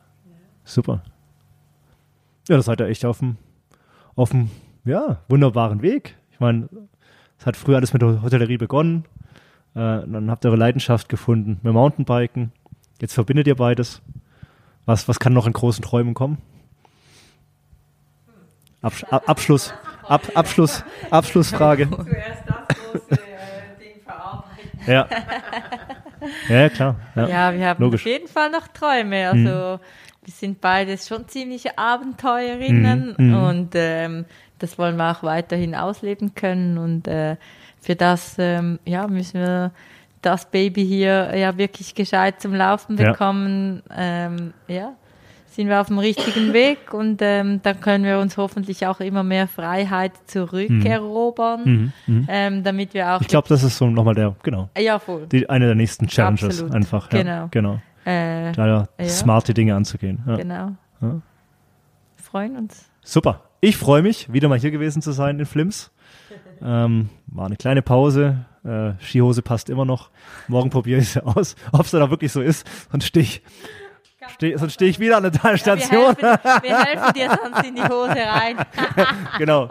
Super. 0.64 1.04
Ja, 2.48 2.56
das 2.56 2.66
seid 2.66 2.80
ihr 2.80 2.88
echt 2.88 3.04
auf 3.06 3.20
dem, 3.20 3.36
auf 4.16 4.30
dem, 4.30 4.50
ja, 4.86 5.20
wunderbaren 5.28 5.82
Weg. 5.82 6.16
Ich 6.32 6.40
meine, 6.40 6.70
es 7.38 7.46
hat 7.46 7.58
früher 7.58 7.76
alles 7.76 7.92
mit 7.92 8.02
der 8.02 8.22
Hotellerie 8.22 8.58
begonnen. 8.58 9.04
Äh, 9.76 10.08
dann 10.08 10.32
habt 10.32 10.46
ihr 10.46 10.50
eure 10.50 10.58
Leidenschaft 10.58 11.10
gefunden 11.10 11.60
mit 11.64 11.74
Mountainbiken. 11.74 12.54
Jetzt 13.02 13.14
verbindet 13.14 13.48
ihr 13.48 13.56
beides. 13.56 14.02
Was, 14.86 15.08
was 15.08 15.20
kann 15.20 15.34
noch 15.34 15.48
in 15.48 15.54
großen 15.54 15.84
Träumen 15.84 16.14
kommen? 16.14 16.38
Absch 18.82 19.04
Ab 19.10 19.24
Abschluss, 19.28 19.74
Ab 20.08 20.24
Abschluss, 20.36 20.84
Abschlussfrage. 21.10 21.90
Zuerst 21.92 22.44
das 22.48 22.78
große 22.78 23.22
Ding 23.80 24.02
verarbeiten. 24.06 24.80
Ja. 24.88 25.08
Ja, 26.50 26.68
klar. 26.68 26.96
Ja. 27.16 27.28
Ja, 27.28 27.54
wir 27.54 27.66
haben 27.68 27.82
Logisch. 27.82 28.02
auf 28.02 28.06
jeden 28.06 28.28
Fall 28.28 28.50
noch 28.52 28.68
Träume. 28.68 29.30
Also 29.30 29.80
wir 30.24 30.34
sind 30.34 30.60
beides 30.60 31.08
schon 31.08 31.28
ziemliche 31.30 31.78
Abenteuerinnen 31.78 33.16
Mhm, 33.18 33.28
mhm. 33.30 33.44
und 33.44 33.70
ähm, 33.76 34.26
das 34.60 34.78
wollen 34.78 34.98
wir 34.98 35.12
auch 35.12 35.24
weiterhin 35.24 35.76
ausleben 35.76 36.36
können. 36.36 36.78
Und 36.78 37.08
äh, 37.08 37.38
für 37.80 37.96
das 37.96 38.36
ähm, 38.38 38.80
ja, 38.86 39.08
müssen 39.08 39.40
wir 39.40 39.72
das 40.22 40.46
Baby 40.52 40.86
hier 40.86 41.34
ja 41.38 41.58
wirklich 41.58 41.96
gescheit 41.96 42.42
zum 42.42 42.54
Laufen 42.54 42.98
Ja. 42.98 43.12
bekommen. 43.14 43.82
Ähm, 43.96 44.54
ja, 44.68 44.92
sind 45.60 45.68
wir 45.68 45.82
auf 45.82 45.88
dem 45.88 46.00
richtigen 46.00 46.54
Weg 46.54 46.94
und 46.94 47.22
ähm, 47.22 47.60
dann 47.64 47.82
können 47.82 48.06
wir 48.06 48.20
uns 48.20 48.38
hoffentlich 48.38 48.88
auch 48.88 49.02
immer 49.02 49.24
mehr 49.24 49.46
Freiheit 49.46 50.14
zurückerobern, 50.26 51.64
Mhm, 51.66 51.92
mhm. 52.08 52.28
ähm, 52.30 52.64
damit 52.64 52.94
wir 52.94 53.14
auch 53.14 53.20
Ich 53.22 53.28
glaube, 53.28 53.50
das 53.50 53.64
ist 53.64 53.78
so 53.78 53.90
nochmal 53.90 54.16
der, 54.16 54.36
genau, 54.42 54.70
ja 54.78 55.00
voll 55.00 55.28
die, 55.28 55.50
eine 55.50 55.66
der 55.66 55.76
nächsten 55.76 56.08
Challenges 56.08 56.44
Absolut. 56.62 56.74
einfach. 56.74 57.12
Ja, 57.12 57.20
Genau. 57.22 57.48
genau. 57.52 57.82
äh, 58.06 58.54
Da 58.54 58.88
Ja. 58.98 59.06
smarte 59.06 59.54
Dinge 59.54 59.76
anzugehen. 59.76 60.24
Ja. 60.26 60.38
Genau. 60.38 60.72
Ja. 61.02 61.12
Wir 61.12 61.22
freuen 62.24 62.56
uns. 62.56 62.90
Super. 63.02 63.44
Ich 63.60 63.76
freue 63.76 64.02
mich, 64.02 64.32
wieder 64.32 64.48
mal 64.48 64.58
hier 64.60 64.72
gewesen 64.72 65.02
zu 65.02 65.12
sein 65.12 65.40
in 65.40 65.46
Flims. 65.46 65.92
Ähm, 66.64 67.10
war 67.28 67.48
eine 67.48 67.58
kleine 67.58 67.82
Pause. 67.82 68.46
Äh, 68.64 68.92
Skihose 69.02 69.42
passt 69.42 69.70
immer 69.70 69.84
noch. 69.84 70.10
Morgen 70.48 70.70
probiere 70.70 71.02
ich 71.02 71.10
sie 71.10 71.26
aus. 71.26 71.56
Ob 71.74 71.82
es 71.82 71.92
da 71.92 72.10
wirklich 72.10 72.32
so 72.32 72.42
ist, 72.42 72.66
sonst 72.92 73.06
stehe 73.08 73.24
ich, 73.24 73.42
steh, 74.30 74.56
sonst 74.58 74.74
stehe 74.74 74.90
ich 74.90 75.00
wieder 75.00 75.18
an 75.18 75.24
der 75.24 75.32
Talstation. 75.32 76.16
Wir 76.18 76.30
helfen, 76.30 76.64
wir 76.64 76.84
helfen 76.84 77.14
dir 77.14 77.30
sonst 77.44 77.68
in 77.68 77.76
die 77.76 77.84
Hose 77.84 78.16
rein. 78.16 78.58
genau. 79.38 79.70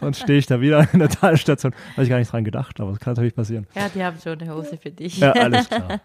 sonst 0.00 0.20
stehe 0.20 0.38
ich 0.38 0.46
da 0.46 0.60
wieder 0.60 0.86
in 0.92 0.98
der 0.98 1.08
Talstation. 1.08 1.74
Habe 1.92 2.02
ich 2.02 2.08
gar 2.08 2.18
nicht 2.18 2.32
dran 2.32 2.44
gedacht, 2.44 2.80
aber 2.80 2.90
das 2.90 3.00
kann 3.00 3.14
natürlich 3.14 3.34
passieren. 3.34 3.66
Ja, 3.74 3.88
die 3.88 4.04
haben 4.04 4.18
schon 4.22 4.40
eine 4.40 4.54
Hose 4.54 4.76
für 4.76 4.90
dich. 4.90 5.18
Ja, 5.18 5.32
alles 5.32 5.68
klar. 5.68 6.00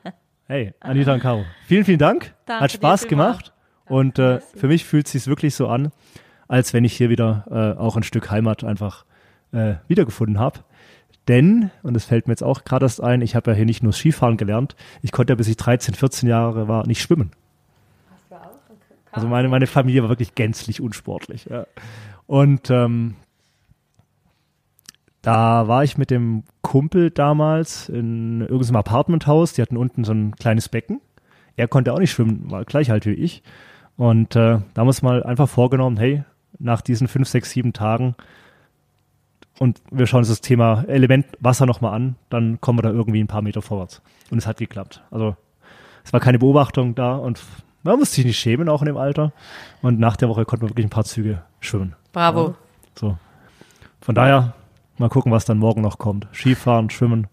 Hey, 0.46 0.74
Anita 0.80 1.14
und 1.14 1.20
Caro, 1.20 1.46
vielen, 1.68 1.86
vielen 1.86 2.00
Dank. 2.00 2.34
Danke 2.46 2.64
Hat 2.64 2.72
Spaß 2.72 3.08
gemacht. 3.08 3.54
Und 3.88 4.20
äh, 4.20 4.40
für 4.40 4.68
mich 4.68 4.86
fühlt 4.86 5.08
es 5.08 5.12
sich 5.12 5.28
wirklich 5.28 5.56
so 5.56 5.68
an, 5.68 5.92
als 6.48 6.74
wenn 6.74 6.86
ich 6.86 6.96
hier 6.96 7.10
wieder 7.10 7.46
äh, 7.50 7.80
auch 7.80 7.98
ein 7.98 8.04
Stück 8.04 8.32
Heimat 8.32 8.64
einfach 8.64 9.06
äh, 9.52 9.76
wiedergefunden 9.88 10.40
habe. 10.40 10.60
Denn, 11.30 11.72
und 11.84 11.94
das 11.94 12.06
fällt 12.06 12.28
mir 12.28 12.34
jetzt 12.34 12.44
auch 12.44 12.66
gerade 12.66 12.86
erst 12.86 13.02
ein, 13.02 13.22
ich 13.22 13.36
habe 13.36 13.52
ja 13.52 13.56
hier 13.56 13.66
nicht 13.66 13.84
nur 13.84 13.94
Skifahren 13.94 14.36
gelernt, 14.36 14.76
ich 15.02 15.12
konnte 15.12 15.32
ja 15.32 15.36
bis 15.36 15.48
ich 15.48 15.56
13, 15.56 15.94
14 15.94 16.28
Jahre 16.28 16.68
war 16.68 16.86
nicht 16.86 17.02
schwimmen. 17.02 17.32
Also 19.12 19.28
meine, 19.28 19.48
meine 19.48 19.68
Familie 19.68 20.04
war 20.04 20.10
wirklich 20.10 20.36
gänzlich 20.36 20.82
unsportlich. 20.82 21.46
Ja. 21.46 21.66
Und 22.28 22.70
ähm, 22.70 23.16
da 25.22 25.68
war 25.68 25.84
ich 25.84 25.98
mit 25.98 26.12
dem 26.12 26.44
Kumpel 26.62 27.10
damals 27.12 27.90
in 27.90 28.42
irgendeinem 28.42 28.78
Apartmenthaus. 28.78 29.54
Die 29.54 29.62
hatten 29.62 29.78
unten 29.78 30.04
so 30.04 30.14
ein 30.14 30.36
kleines 30.36 30.70
Becken. 30.70 31.02
Er 31.56 31.68
konnte 31.68 31.94
auch 31.94 32.00
nicht 32.00 32.12
schwimmen, 32.12 32.50
war 32.52 32.66
gleich 32.66 32.90
halt 32.90 33.06
wie 33.06 33.14
ich. 33.14 33.44
Und 33.98 34.36
äh, 34.36 34.40
da 34.40 34.52
haben 34.54 34.64
wir 34.76 34.84
uns 34.88 35.02
mal 35.02 35.24
einfach 35.24 35.50
vorgenommen, 35.50 35.98
hey, 35.98 36.24
nach 36.58 36.82
diesen 36.82 37.08
fünf, 37.08 37.28
sechs, 37.28 37.52
sieben 37.52 37.74
Tagen 37.74 38.16
und 39.60 39.82
wir 39.92 40.08
schauen 40.08 40.20
uns 40.20 40.30
das 40.30 40.42
Thema 40.42 40.84
Element 40.88 41.28
Wasser 41.40 41.66
nochmal 41.66 41.94
an, 41.94 42.16
dann 42.30 42.60
kommen 42.62 42.80
wir 42.80 42.84
da 42.84 42.90
irgendwie 42.90 43.22
ein 43.24 43.28
paar 43.28 43.42
Meter 43.42 43.62
vorwärts. 43.62 44.02
Und 44.32 44.38
es 44.40 44.48
hat 44.48 44.58
geklappt. 44.58 45.04
Also 45.12 45.36
es 46.04 46.14
war 46.14 46.20
keine 46.20 46.40
Beobachtung 46.40 46.96
da 46.96 47.16
und 47.16 47.42
man 47.84 48.00
muss 48.00 48.14
sich 48.14 48.26
nicht 48.26 48.38
schämen, 48.40 48.68
auch 48.70 48.82
in 48.82 48.88
dem 48.88 48.98
Alter. 48.98 49.32
Und 49.82 50.00
nach 50.00 50.18
der 50.18 50.30
Woche 50.30 50.46
konnten 50.46 50.66
wir 50.66 50.70
wirklich 50.70 50.86
ein 50.86 50.90
paar 50.92 51.06
Züge 51.06 51.44
schwimmen. 51.60 51.96
Bravo. 52.12 52.56
So. 52.96 53.18
Von 54.02 54.16
daher, 54.16 54.54
mal 54.98 55.10
gucken, 55.10 55.32
was 55.32 55.46
dann 55.46 55.58
morgen 55.60 55.82
noch 55.82 55.98
kommt. 55.98 56.28
Skifahren, 56.34 56.90
Schwimmen, 56.90 57.28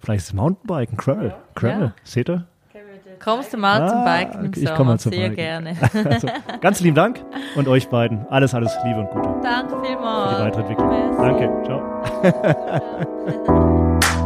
vielleicht 0.00 0.24
ist 0.26 0.34
Mountainbiken, 0.34 0.96
Gravel. 0.96 1.34
Gravel, 1.54 1.80
Ja. 1.86 1.92
seht 2.04 2.28
ihr? 2.28 2.46
Kommst 3.22 3.52
du 3.52 3.56
mal 3.56 3.88
zum 3.88 3.98
Ah, 3.98 4.18
Biken 4.18 4.44
im 4.46 4.52
ich 4.62 4.74
komme 4.74 4.90
mal 4.92 4.98
zum 4.98 5.12
Sehr 5.12 5.28
Biken. 5.30 5.36
gerne. 5.36 5.76
Also, 6.04 6.28
ganz 6.60 6.80
lieben 6.80 6.94
Dank 6.96 7.20
und 7.56 7.66
euch 7.68 7.88
beiden 7.88 8.26
alles, 8.28 8.54
alles 8.54 8.76
Liebe 8.84 9.00
und 9.00 9.10
Gute 9.10 9.28
Danke 9.42 9.74
für 9.76 9.84
vielmals. 9.84 10.36
die 10.36 10.42
weitere 10.44 10.60
Entwicklung. 10.62 10.88
Merci. 10.88 11.22
Danke, 11.22 11.62
ciao. 14.04 14.22